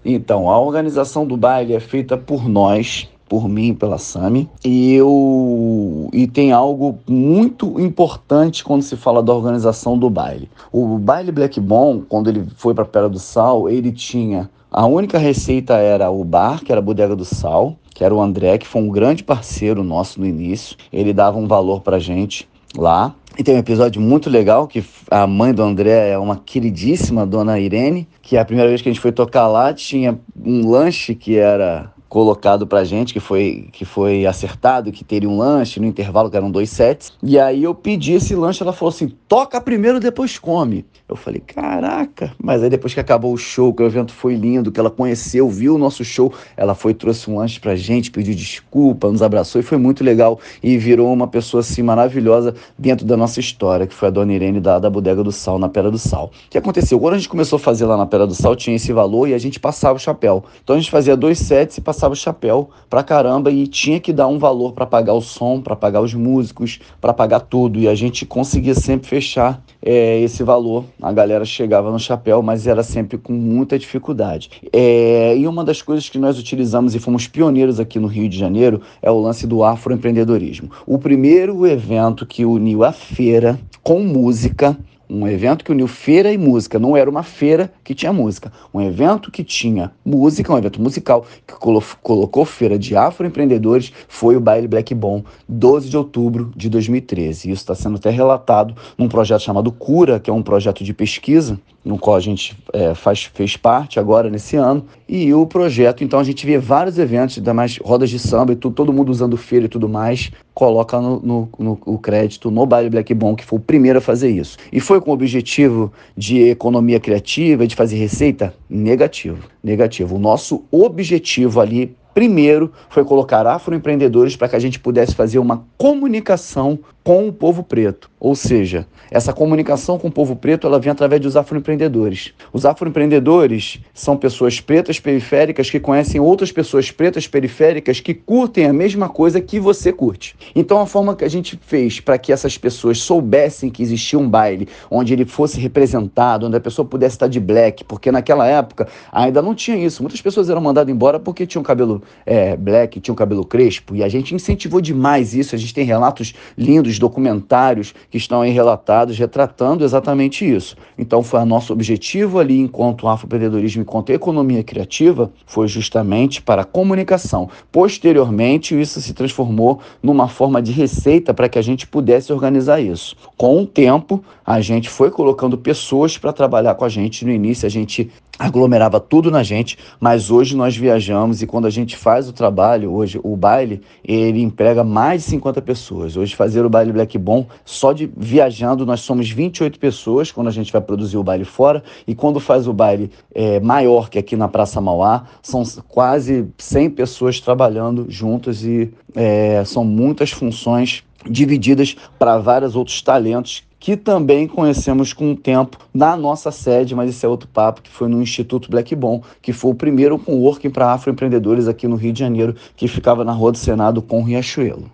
Então, 0.05 0.49
a 0.49 0.59
organização 0.59 1.27
do 1.27 1.37
baile 1.37 1.75
é 1.75 1.81
feita 1.81 2.17
por 2.17 2.49
nós, 2.49 3.09
por 3.29 3.49
mim, 3.49 3.75
pela 3.75 3.99
Sami. 3.99 4.49
E 4.65 4.95
eu 4.95 6.09
e 6.13 6.27
tem 6.27 6.53
algo 6.53 6.99
muito 7.09 7.81
importante 7.81 8.65
quando 8.65 8.83
se 8.83 8.97
fala 8.97 9.23
da 9.23 9.35
organização 9.35 9.99
do 9.99 10.09
baile. 10.09 10.49
O 10.73 10.99
baile 10.99 11.33
Black 11.33 11.61
Bomb, 11.61 12.05
quando 12.09 12.29
ele 12.29 12.47
foi 12.57 12.75
para 12.75 12.85
Pedra 12.85 13.09
do 13.09 13.19
Sal, 13.19 13.69
ele 13.69 13.93
tinha 13.93 14.51
a 14.71 14.85
única 14.85 15.17
receita 15.17 15.75
era 15.79 16.11
o 16.11 16.23
bar, 16.23 16.63
que 16.63 16.71
era 16.71 16.81
a 16.81 16.85
Bodega 16.85 17.17
do 17.17 17.25
Sal, 17.25 17.77
que 17.95 18.05
era 18.05 18.15
o 18.15 18.21
André, 18.21 18.59
que 18.59 18.67
foi 18.67 18.83
um 18.83 18.91
grande 18.91 19.25
parceiro 19.25 19.83
nosso 19.83 20.21
no 20.21 20.27
início. 20.27 20.77
Ele 20.93 21.15
dava 21.15 21.39
um 21.39 21.47
valor 21.47 21.81
pra 21.81 21.99
gente 21.99 22.47
lá. 22.77 23.15
E 23.39 23.43
tem 23.43 23.55
um 23.55 23.59
episódio 23.59 24.03
muito 24.03 24.29
legal 24.29 24.67
que 24.67 24.85
a 25.11 25.27
mãe 25.27 25.55
do 25.55 25.63
André 25.63 26.11
é 26.11 26.19
uma 26.19 26.37
queridíssima 26.37 27.27
dona 27.27 27.59
Irene, 27.59 28.07
que 28.21 28.37
a 28.37 28.45
primeira 28.45 28.69
vez 28.69 28.83
que 28.83 28.89
a 28.89 28.93
gente 28.93 29.01
foi 29.01 29.13
tocar 29.13 29.47
lá 29.47 29.73
tinha 29.73 30.19
um 30.45 30.69
lanche 30.69 31.15
que 31.15 31.37
era 31.37 31.91
colocado 32.17 32.67
pra 32.67 32.83
gente, 32.83 33.13
que 33.13 33.21
foi, 33.21 33.69
que 33.71 33.85
foi 33.85 34.25
acertado, 34.25 34.91
que 34.91 35.05
teria 35.05 35.29
um 35.29 35.37
lanche 35.37 35.79
no 35.79 35.85
intervalo, 35.85 36.31
que 36.31 36.37
eram 36.39 36.51
dois 36.51 36.71
sets. 36.71 37.13
E 37.23 37.39
aí 37.39 37.63
eu 37.63 37.75
pedi 37.75 38.15
esse 38.15 38.35
lanche, 38.35 38.63
ela 38.63 38.73
falou 38.73 38.89
assim: 38.89 39.13
toca 39.29 39.61
primeiro, 39.61 40.01
depois 40.01 40.39
come. 40.39 40.87
Eu 41.07 41.15
falei, 41.15 41.41
caraca, 41.41 42.33
mas 42.43 42.63
aí 42.63 42.71
depois 42.71 42.93
que 42.95 42.99
acabou 42.99 43.33
o 43.33 43.37
show, 43.37 43.73
que 43.73 43.81
o 43.81 43.87
evento 43.87 44.13
foi 44.13 44.35
lindo, 44.35 44.73
que 44.73 44.81
ela 44.81 44.91
conheceu, 44.91 45.49
viu 45.49 45.77
o 45.77 45.79
nosso 45.79 46.05
show, 46.05 46.33
ela 46.57 46.75
foi, 46.75 46.95
trouxe 46.95 47.31
um 47.31 47.37
lanche 47.37 47.61
pra 47.61 47.77
gente, 47.77 48.11
pediu 48.11 48.35
desculpa, 48.35 49.09
nos 49.09 49.23
abraçou 49.23 49.61
e 49.61 49.63
foi 49.63 49.77
muito 49.77 50.03
legal. 50.03 50.41
E 50.63 50.79
virou 50.79 51.13
uma 51.13 51.29
pessoa 51.29 51.61
assim 51.61 51.83
maravilhosa 51.83 52.55
dentro 52.79 53.07
da 53.07 53.17
nossa 53.17 53.39
história, 53.39 53.87
que 53.87 53.95
foi 53.95 54.09
a 54.09 54.11
dona 54.11 54.33
Irene 54.33 54.59
da, 54.59 54.79
da 54.79 54.89
Bodega 54.89 55.23
do 55.23 55.31
Sal, 55.31 55.59
na 55.59 55.69
Pedra 55.69 55.91
do 55.91 55.99
Sal. 55.99 56.33
O 56.47 56.51
que 56.51 56.57
aconteceu? 56.57 56.99
Quando 56.99 57.15
a 57.15 57.19
gente 57.19 57.29
começou 57.29 57.59
a 57.59 57.61
fazer 57.61 57.85
lá 57.85 57.97
na 57.97 58.07
Pedra 58.07 58.27
do 58.27 58.35
Sal, 58.35 58.57
tinha 58.57 58.75
esse 58.75 58.93
valor 58.93 59.29
e 59.29 59.35
a 59.35 59.39
gente 59.39 59.61
passava 59.61 59.97
o 59.97 60.01
chapéu. 60.01 60.45
Então 60.65 60.75
a 60.75 60.79
gente 60.79 60.91
fazia 60.91 61.15
dois 61.15 61.39
sets 61.39 61.77
e 61.77 61.81
passava 61.81 62.06
passava 62.07 62.13
o 62.13 62.17
chapéu 62.17 62.71
pra 62.89 63.03
caramba 63.03 63.51
e 63.51 63.67
tinha 63.67 63.99
que 63.99 64.13
dar 64.13 64.29
um 64.29 64.39
valor 64.39 64.73
para 64.73 64.87
pagar 64.87 65.15
o 65.15 65.21
som, 65.21 65.61
para 65.61 65.75
pagar 65.75 66.01
os 66.01 66.15
músicos, 66.15 66.79
para 67.01 67.13
pagar 67.13 67.41
tudo. 67.41 67.79
E 67.79 67.89
a 67.89 67.95
gente 67.95 68.25
conseguia 68.25 68.75
sempre 68.75 69.09
fechar 69.09 69.63
é, 69.83 70.21
esse 70.21 70.43
valor. 70.43 70.85
A 71.03 71.13
galera 71.13 71.45
chegava 71.45 71.91
no 71.91 71.99
chapéu, 71.99 72.43
mas 72.43 72.67
era 72.67 72.83
sempre 72.83 73.19
com 73.19 73.33
muita 73.33 73.79
dificuldade. 73.79 74.51
É, 74.73 75.37
e 75.37 75.47
uma 75.47 75.65
das 75.65 75.83
coisas 75.83 76.09
que 76.09 76.19
nós 76.19 76.39
utilizamos 76.39 76.95
e 76.95 76.99
fomos 76.99 77.27
pioneiros 77.27 77.81
aqui 77.81 77.99
no 77.99 78.07
Rio 78.07 78.29
de 78.29 78.39
Janeiro 78.39 78.81
é 79.03 79.11
o 79.11 79.21
lance 79.21 79.47
do 79.47 79.65
afroempreendedorismo. 79.65 80.71
O 80.87 80.99
primeiro 80.99 81.67
evento 81.67 82.25
que 82.25 82.45
uniu 82.45 82.85
a 82.85 82.93
feira 82.93 83.59
com 83.83 84.01
música 84.01 84.77
um 85.09 85.27
evento 85.27 85.65
que 85.65 85.73
uniu 85.73 85.87
feira 85.87 86.33
e 86.33 86.39
música. 86.39 86.79
Não 86.79 86.97
era 86.97 87.09
uma 87.09 87.23
feira 87.23 87.73
que 87.85 87.95
tinha 87.95 88.13
música. 88.13 88.53
Um 88.73 88.81
evento 88.81 89.31
que 89.31 89.45
tinha 89.45 89.93
música, 90.05 90.53
um 90.53 90.59
evento 90.59 90.81
musical, 90.81 91.25
que 91.47 91.55
colo 91.55 91.83
colocou 92.03 92.45
feira 92.45 92.79
de 92.79 92.97
afroempreendedores, 92.97 93.93
foi 94.09 94.37
o 94.37 94.41
Baile 94.41 94.69
Black 94.69 94.95
Bomb, 94.95 95.25
12 95.49 95.89
de 95.89 95.97
outubro 95.97 96.53
de 96.57 96.69
2013. 96.69 97.51
Isso 97.51 97.63
está 97.63 97.75
sendo 97.75 97.97
até 97.97 98.11
relatado 98.11 98.75
num 98.97 99.09
projeto 99.09 99.43
chamado 99.43 99.71
Cura, 99.73 100.19
que 100.19 100.31
é 100.31 100.33
um 100.33 100.43
projeto 100.43 100.83
de 100.83 100.93
pesquisa, 100.93 101.59
no 101.87 101.97
qual 101.97 102.17
a 102.17 102.21
gente 102.21 102.59
é, 102.73 102.97
faz, 102.97 103.23
fez 103.33 103.57
parte 103.57 104.01
agora 104.01 104.29
nesse 104.29 104.57
ano. 104.57 104.85
E 105.09 105.33
o 105.33 105.47
projeto, 105.47 106.03
então, 106.03 106.19
a 106.19 106.25
gente 106.25 106.45
vê 106.45 106.59
vários 106.59 106.99
eventos, 106.99 107.39
ainda 107.39 107.55
mais 107.55 107.79
rodas 107.79 108.11
de 108.11 108.19
samba 108.19 108.53
e 108.53 108.57
tudo, 108.57 108.75
todo 108.75 108.93
mundo 108.93 109.11
usando 109.11 109.37
feira 109.37 109.67
e 109.67 109.69
tudo 109.69 109.89
mais, 109.89 110.33
coloca 110.53 111.01
no, 111.01 111.21
no, 111.21 111.49
no, 111.57 111.79
o 111.87 111.97
crédito 111.97 112.51
no 112.51 112.67
Baile 112.67 112.91
Black 112.91 113.15
Bomb, 113.15 113.37
que 113.37 113.45
foi 113.45 113.61
o 113.61 113.63
primeiro 113.63 114.01
a 114.01 114.03
fazer 114.03 114.31
isso. 114.31 114.59
E 114.73 114.81
foi 114.81 115.01
com 115.01 115.13
o 115.13 115.15
objetivo 115.15 115.93
de 116.17 116.49
economia 116.49 116.99
criativa, 116.99 117.69
de 117.69 117.77
fazer 117.77 117.97
receita? 117.97 118.53
Negativo, 118.69 119.49
negativo. 119.63 120.17
O 120.17 120.19
nosso 120.19 120.65
objetivo 120.73 121.61
ali 121.61 121.95
primeiro 122.17 122.73
foi 122.89 123.05
colocar 123.05 123.47
afroempreendedores 123.47 124.35
para 124.35 124.49
que 124.49 124.57
a 124.57 124.59
gente 124.59 124.81
pudesse 124.81 125.15
fazer 125.15 125.39
uma 125.39 125.65
comunicação 125.77 126.79
com 127.05 127.29
o 127.29 127.33
povo 127.33 127.63
preto. 127.63 128.11
Ou 128.19 128.35
seja, 128.35 128.87
essa 129.11 129.33
comunicação 129.33 129.99
com 129.99 130.09
o 130.09 130.13
povo 130.13 130.35
preto 130.35 130.67
ela 130.67 130.81
vem 130.81 130.91
através 130.91 131.21
dos 131.21 131.37
afroempreendedores. 131.37 132.33
Os 132.51 132.65
afroempreendedores 132.65 133.79
são 133.93 134.17
pessoas 134.17 134.59
pretas 134.59 134.99
periféricas 134.99 135.71
que 135.71 135.79
conhecem 135.79 136.19
outras 136.19 136.51
pessoas 136.51 136.91
pretas 136.91 137.29
periféricas 137.29 138.01
que 138.01 138.15
curtem 138.15 138.65
a 138.65 138.73
mesma 138.73 139.09
coisa 139.09 139.39
que 139.41 139.61
você 139.61 139.93
curte. 139.93 140.35
Então 140.55 140.81
a 140.81 140.87
forma 140.87 141.15
que 141.15 141.25
a 141.25 141.29
gente 141.29 141.61
fez 141.67 142.01
para 142.01 142.17
que 142.17 142.33
essas 142.33 142.57
pessoas 142.57 142.99
soubessem 142.99 143.69
que 143.69 143.83
existia 143.83 144.19
um 144.19 144.29
baile 144.29 144.67
onde 144.91 145.13
ele 145.13 145.27
fosse 145.27 145.61
representado, 145.61 146.47
onde 146.47 146.57
a 146.57 146.61
pessoa 146.61 146.89
pudesse 146.89 147.17
estar 147.17 147.29
de 147.29 147.39
black, 147.39 147.85
porque 147.85 148.11
naquela 148.11 148.47
época 148.47 148.89
ainda 149.13 149.43
não 149.43 149.55
tinha 149.55 149.77
isso. 149.77 150.03
Muitas 150.03 150.23
pessoas 150.23 150.49
eram 150.49 150.61
mandadas 150.63 150.93
embora 150.93 151.21
porque 151.21 151.47
tinham 151.47 151.63
cabelo 151.63 152.03
é, 152.25 152.57
black, 152.57 152.99
tinham 152.99 153.15
cabelo 153.15 153.45
crespo, 153.45 153.95
e 153.95 154.03
a 154.03 154.09
gente 154.09 154.35
incentivou 154.35 154.81
demais 154.81 155.35
isso. 155.35 155.55
A 155.55 155.59
gente 155.59 155.75
tem 155.75 155.85
relatos 155.85 156.35
lindos 156.57 156.99
documentários 156.99 157.95
que 158.11 158.16
estão 158.17 158.41
aí 158.41 158.51
relatados, 158.51 159.19
retratando 159.19 159.85
exatamente 159.85 160.45
isso. 160.45 160.77
Então, 160.99 161.23
foi 161.23 161.45
nosso 161.45 161.73
objetivo 161.73 162.39
ali, 162.39 162.59
enquanto 162.59 163.09
afroempreendedorismo, 163.09 163.83
enquanto 163.83 164.11
economia 164.11 164.63
criativa, 164.63 165.31
foi 165.47 165.69
justamente 165.69 166.43
para 166.43 166.63
a 166.63 166.65
comunicação. 166.65 167.49
Posteriormente, 167.71 168.79
isso 168.79 169.01
se 169.01 169.15
transformou 169.15 169.81
numa 170.03 170.29
forma 170.29 170.61
de 170.61 170.73
receita 170.73 171.33
para 171.33 171.49
que 171.49 171.59
a 171.59 171.63
gente 171.63 171.87
pudesse 171.87 172.33
organizar 172.33 172.81
isso. 172.81 173.17
Com 173.37 173.63
o 173.63 173.67
tempo, 173.67 174.23
a 174.45 174.61
gente 174.61 174.89
foi 174.89 175.11
colocando 175.11 175.57
pessoas 175.59 176.19
para 176.19 176.33
trabalhar 176.33 176.75
com 176.75 176.85
a 176.85 176.89
gente. 176.89 177.25
No 177.25 177.31
início, 177.31 177.67
a 177.67 177.71
gente 177.71 178.11
aglomerava 178.39 179.01
tudo 179.01 179.31
na 179.31 179.43
gente, 179.43 179.79
mas 179.99 180.31
hoje 180.31 180.57
nós 180.57 180.77
viajamos 180.77 181.43
e 181.43 181.47
quando 181.47 181.67
a 181.67 181.71
gente 181.71 181.97
faz 181.97 182.29
o 182.29 182.33
trabalho, 182.33 182.93
hoje 182.93 183.19
o 183.23 183.37
baile, 183.37 183.83
ele 184.05 184.43
emprega 184.43 184.85
mais 184.85 185.23
de 185.23 185.31
50 185.31 185.63
pessoas. 185.63 186.17
Hoje 186.17 186.37
fazer 186.37 186.65
o 186.65 186.71
baile 186.71 186.93
Black 186.93 187.17
Bomb, 187.19 187.47
só 187.65 187.93
de 187.93 188.11
viajando 188.17 188.85
nós 188.85 189.01
somos 189.01 189.31
28 189.31 189.79
pessoas 189.79 190.31
quando 190.31 190.49
a 190.49 190.53
gente 190.53 190.73
vai 190.73 190.81
produzir 190.81 191.17
o 191.17 191.25
baile 191.25 191.45
fora 191.45 191.83
e 192.07 192.15
quando 192.15 192.39
faz 192.39 192.69
o 192.69 192.73
baile 192.73 193.11
é, 193.35 193.59
maior 193.61 194.11
que 194.11 194.19
aqui 194.19 194.37
na 194.37 194.49
Praça 194.49 194.81
Mauá, 194.81 195.25
são 195.43 195.63
quase 195.89 196.49
100 196.59 196.91
pessoas 196.91 197.41
trabalhando 197.41 198.07
juntas 198.09 198.63
e 198.63 198.93
é, 199.15 199.63
são 199.65 199.85
muitas 199.85 200.31
funções 200.31 201.03
divididas 201.29 201.97
para 202.19 202.39
vários 202.39 202.77
outros 202.77 203.03
talentos 203.03 203.66
que 203.79 203.97
também 203.97 204.47
conhecemos 204.47 205.13
com 205.13 205.33
o 205.33 205.37
tempo 205.37 205.79
na 205.93 206.17
nossa 206.17 206.51
sede, 206.51 206.95
mas 206.95 207.11
esse 207.11 207.25
é 207.25 207.29
outro 207.29 207.49
papo, 207.49 207.83
que 207.83 207.91
foi 207.91 208.09
no 208.09 208.23
Instituto 208.23 208.71
Black 208.71 208.95
Bom, 208.95 209.23
que 209.41 209.53
foi 209.53 209.71
o 209.71 209.75
primeiro 209.75 210.19
com 210.19 210.37
working 210.41 210.71
para 210.71 210.93
afroempreendedores 210.93 211.69
aqui 211.69 211.87
no 211.87 211.97
Rio 211.97 212.13
de 212.13 212.21
Janeiro, 212.21 212.55
que 212.77 212.89
ficava 212.89 213.25
na 213.25 213.33
Rua 213.33 213.53
do 213.53 213.59
Senado 213.59 214.03
com 214.03 214.23
Riachuelo. 214.23 214.91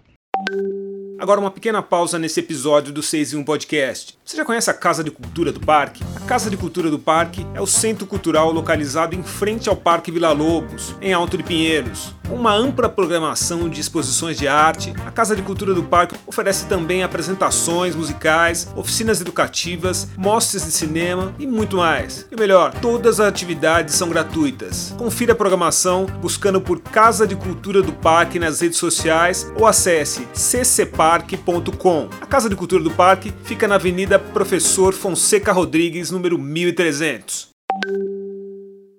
Agora 1.22 1.38
uma 1.38 1.52
pequena 1.52 1.80
pausa 1.80 2.18
nesse 2.18 2.40
episódio 2.40 2.92
do 2.92 3.00
6 3.00 3.34
em 3.34 3.36
1 3.36 3.44
Podcast. 3.44 4.18
Você 4.24 4.36
já 4.36 4.44
conhece 4.44 4.68
a 4.68 4.74
Casa 4.74 5.04
de 5.04 5.10
Cultura 5.12 5.52
do 5.52 5.60
Parque? 5.60 6.02
A 6.16 6.20
Casa 6.26 6.50
de 6.50 6.56
Cultura 6.56 6.90
do 6.90 6.98
Parque 6.98 7.46
é 7.54 7.60
o 7.60 7.66
centro 7.66 8.06
cultural 8.06 8.50
localizado 8.50 9.14
em 9.14 9.22
frente 9.22 9.68
ao 9.68 9.76
Parque 9.76 10.10
Vila 10.10 10.32
Lobos, 10.32 10.96
em 11.00 11.12
Alto 11.12 11.36
de 11.36 11.44
Pinheiros. 11.44 12.12
Com 12.32 12.38
uma 12.38 12.54
ampla 12.54 12.88
programação 12.88 13.68
de 13.68 13.78
exposições 13.78 14.38
de 14.38 14.48
arte, 14.48 14.94
a 15.04 15.10
Casa 15.10 15.36
de 15.36 15.42
Cultura 15.42 15.74
do 15.74 15.82
Parque 15.82 16.16
oferece 16.26 16.64
também 16.64 17.02
apresentações 17.02 17.94
musicais, 17.94 18.72
oficinas 18.74 19.20
educativas, 19.20 20.08
mostras 20.16 20.64
de 20.64 20.72
cinema 20.72 21.34
e 21.38 21.46
muito 21.46 21.76
mais. 21.76 22.26
E 22.32 22.34
melhor, 22.34 22.72
todas 22.80 23.20
as 23.20 23.28
atividades 23.28 23.96
são 23.96 24.08
gratuitas. 24.08 24.94
Confira 24.96 25.34
a 25.34 25.36
programação 25.36 26.06
buscando 26.22 26.58
por 26.58 26.80
Casa 26.80 27.26
de 27.26 27.36
Cultura 27.36 27.82
do 27.82 27.92
Parque 27.92 28.38
nas 28.38 28.62
redes 28.62 28.78
sociais 28.78 29.52
ou 29.54 29.66
acesse 29.66 30.26
ccparque 30.32 31.36
parque.com. 31.36 32.08
A 32.18 32.24
Casa 32.24 32.48
de 32.48 32.56
Cultura 32.56 32.82
do 32.82 32.90
Parque 32.90 33.30
fica 33.44 33.68
na 33.68 33.74
Avenida 33.74 34.18
Professor 34.18 34.94
Fonseca 34.94 35.52
Rodrigues, 35.52 36.10
número 36.10 36.38
1300. 36.38 37.50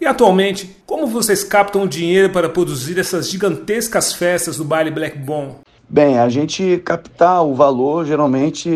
E 0.04 0.06
atualmente, 0.06 0.70
como 0.86 1.08
vocês 1.08 1.46
captam 1.46 1.88
dinheiro 1.88 2.30
para 2.30 2.50
produzir 2.50 3.00
essas 3.00 3.30
gigantescas 3.30 4.12
festas 4.12 4.58
do 4.58 4.66
baile 4.66 4.92
Black 4.92 5.18
Bomb? 5.18 5.54
Bem, 5.88 6.20
a 6.20 6.28
gente 6.28 6.82
captar 6.84 7.42
o 7.42 7.56
valor, 7.56 8.06
geralmente 8.06 8.70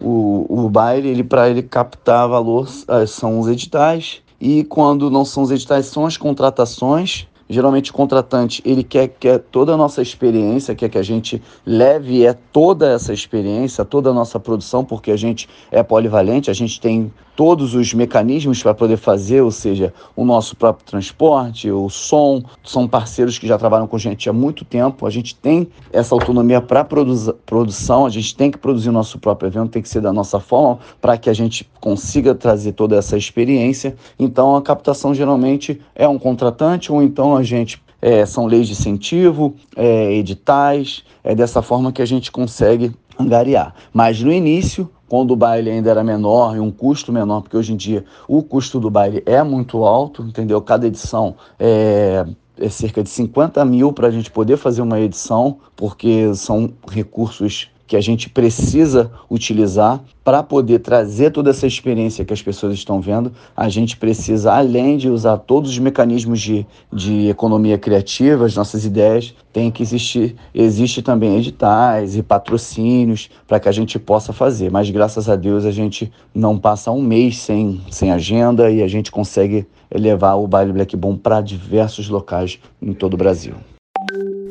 o, 0.00 0.46
o 0.48 0.70
baile, 0.70 1.08
ele 1.08 1.24
para 1.24 1.50
ele 1.50 1.64
captar 1.64 2.28
valor 2.28 2.68
eh, 2.86 3.04
são 3.04 3.40
os 3.40 3.48
editais 3.48 4.22
e 4.40 4.62
quando 4.62 5.10
não 5.10 5.24
são 5.24 5.42
os 5.42 5.50
editais 5.50 5.86
são 5.86 6.06
as 6.06 6.16
contratações 6.16 7.26
Geralmente 7.50 7.90
o 7.90 7.94
contratante, 7.94 8.62
ele 8.64 8.84
quer, 8.84 9.08
quer 9.08 9.38
toda 9.38 9.74
a 9.74 9.76
nossa 9.76 10.00
experiência, 10.00 10.72
quer 10.72 10.88
que 10.88 10.96
a 10.96 11.02
gente 11.02 11.42
leve 11.66 12.24
é 12.24 12.32
toda 12.32 12.92
essa 12.92 13.12
experiência, 13.12 13.84
toda 13.84 14.10
a 14.10 14.12
nossa 14.12 14.38
produção, 14.38 14.84
porque 14.84 15.10
a 15.10 15.16
gente 15.16 15.48
é 15.68 15.82
polivalente, 15.82 16.48
a 16.48 16.54
gente 16.54 16.80
tem 16.80 17.12
todos 17.40 17.74
os 17.74 17.94
mecanismos 17.94 18.62
para 18.62 18.74
poder 18.74 18.98
fazer, 18.98 19.40
ou 19.40 19.50
seja, 19.50 19.94
o 20.14 20.26
nosso 20.26 20.54
próprio 20.54 20.84
transporte, 20.84 21.70
o 21.70 21.88
som, 21.88 22.42
são 22.62 22.86
parceiros 22.86 23.38
que 23.38 23.46
já 23.46 23.56
trabalham 23.56 23.86
com 23.86 23.96
a 23.96 23.98
gente 23.98 24.28
há 24.28 24.32
muito 24.32 24.62
tempo. 24.62 25.06
A 25.06 25.10
gente 25.10 25.34
tem 25.34 25.66
essa 25.90 26.14
autonomia 26.14 26.60
para 26.60 26.84
produ 26.84 27.32
produção, 27.46 28.04
a 28.04 28.10
gente 28.10 28.36
tem 28.36 28.50
que 28.50 28.58
produzir 28.58 28.90
o 28.90 28.92
nosso 28.92 29.18
próprio 29.18 29.46
evento, 29.48 29.70
tem 29.70 29.80
que 29.80 29.88
ser 29.88 30.02
da 30.02 30.12
nossa 30.12 30.38
forma 30.38 30.80
para 31.00 31.16
que 31.16 31.30
a 31.30 31.32
gente 31.32 31.66
consiga 31.80 32.34
trazer 32.34 32.72
toda 32.72 32.94
essa 32.94 33.16
experiência. 33.16 33.96
Então 34.18 34.54
a 34.54 34.60
captação 34.60 35.14
geralmente 35.14 35.80
é 35.94 36.06
um 36.06 36.18
contratante 36.18 36.92
ou 36.92 37.02
então 37.02 37.34
a 37.34 37.42
gente 37.42 37.82
é, 38.02 38.26
são 38.26 38.44
leis 38.44 38.66
de 38.66 38.74
incentivo, 38.74 39.54
é, 39.74 40.12
editais, 40.12 41.04
é 41.24 41.34
dessa 41.34 41.62
forma 41.62 41.90
que 41.90 42.02
a 42.02 42.06
gente 42.06 42.30
consegue 42.30 42.92
angariar. 43.20 43.74
Mas 43.92 44.20
no 44.20 44.32
início, 44.32 44.88
quando 45.08 45.32
o 45.32 45.36
baile 45.36 45.70
ainda 45.70 45.90
era 45.90 46.04
menor 46.04 46.56
e 46.56 46.60
um 46.60 46.70
custo 46.70 47.12
menor, 47.12 47.42
porque 47.42 47.56
hoje 47.56 47.72
em 47.72 47.76
dia 47.76 48.04
o 48.28 48.42
custo 48.42 48.78
do 48.78 48.90
baile 48.90 49.22
é 49.26 49.42
muito 49.42 49.84
alto, 49.84 50.22
entendeu? 50.22 50.60
Cada 50.62 50.86
edição 50.86 51.34
é, 51.58 52.24
é 52.58 52.68
cerca 52.68 53.02
de 53.02 53.08
50 53.08 53.64
mil 53.64 53.92
para 53.92 54.08
a 54.08 54.10
gente 54.10 54.30
poder 54.30 54.56
fazer 54.56 54.82
uma 54.82 55.00
edição, 55.00 55.58
porque 55.74 56.32
são 56.34 56.72
recursos 56.88 57.68
que 57.90 57.96
a 57.96 58.00
gente 58.00 58.30
precisa 58.30 59.10
utilizar 59.28 60.00
para 60.22 60.44
poder 60.44 60.78
trazer 60.78 61.32
toda 61.32 61.50
essa 61.50 61.66
experiência 61.66 62.24
que 62.24 62.32
as 62.32 62.40
pessoas 62.40 62.74
estão 62.74 63.00
vendo. 63.00 63.32
A 63.56 63.68
gente 63.68 63.96
precisa, 63.96 64.52
além 64.52 64.96
de 64.96 65.10
usar 65.10 65.38
todos 65.38 65.72
os 65.72 65.78
mecanismos 65.80 66.40
de, 66.40 66.64
de 66.92 67.28
economia 67.28 67.76
criativa, 67.76 68.46
as 68.46 68.54
nossas 68.54 68.84
ideias, 68.84 69.34
tem 69.52 69.72
que 69.72 69.82
existir, 69.82 70.36
existe 70.54 71.02
também 71.02 71.36
editais 71.36 72.14
e 72.14 72.22
patrocínios 72.22 73.28
para 73.48 73.58
que 73.58 73.68
a 73.68 73.72
gente 73.72 73.98
possa 73.98 74.32
fazer. 74.32 74.70
Mas 74.70 74.88
graças 74.88 75.28
a 75.28 75.34
Deus 75.34 75.64
a 75.64 75.72
gente 75.72 76.12
não 76.32 76.56
passa 76.56 76.92
um 76.92 77.02
mês 77.02 77.38
sem, 77.38 77.80
sem 77.90 78.12
agenda 78.12 78.70
e 78.70 78.84
a 78.84 78.88
gente 78.88 79.10
consegue 79.10 79.66
levar 79.92 80.36
o 80.36 80.46
Baile 80.46 80.72
Black 80.72 80.96
Bomb 80.96 81.18
para 81.18 81.40
diversos 81.40 82.08
locais 82.08 82.60
em 82.80 82.92
todo 82.92 83.14
o 83.14 83.16
Brasil. 83.16 83.54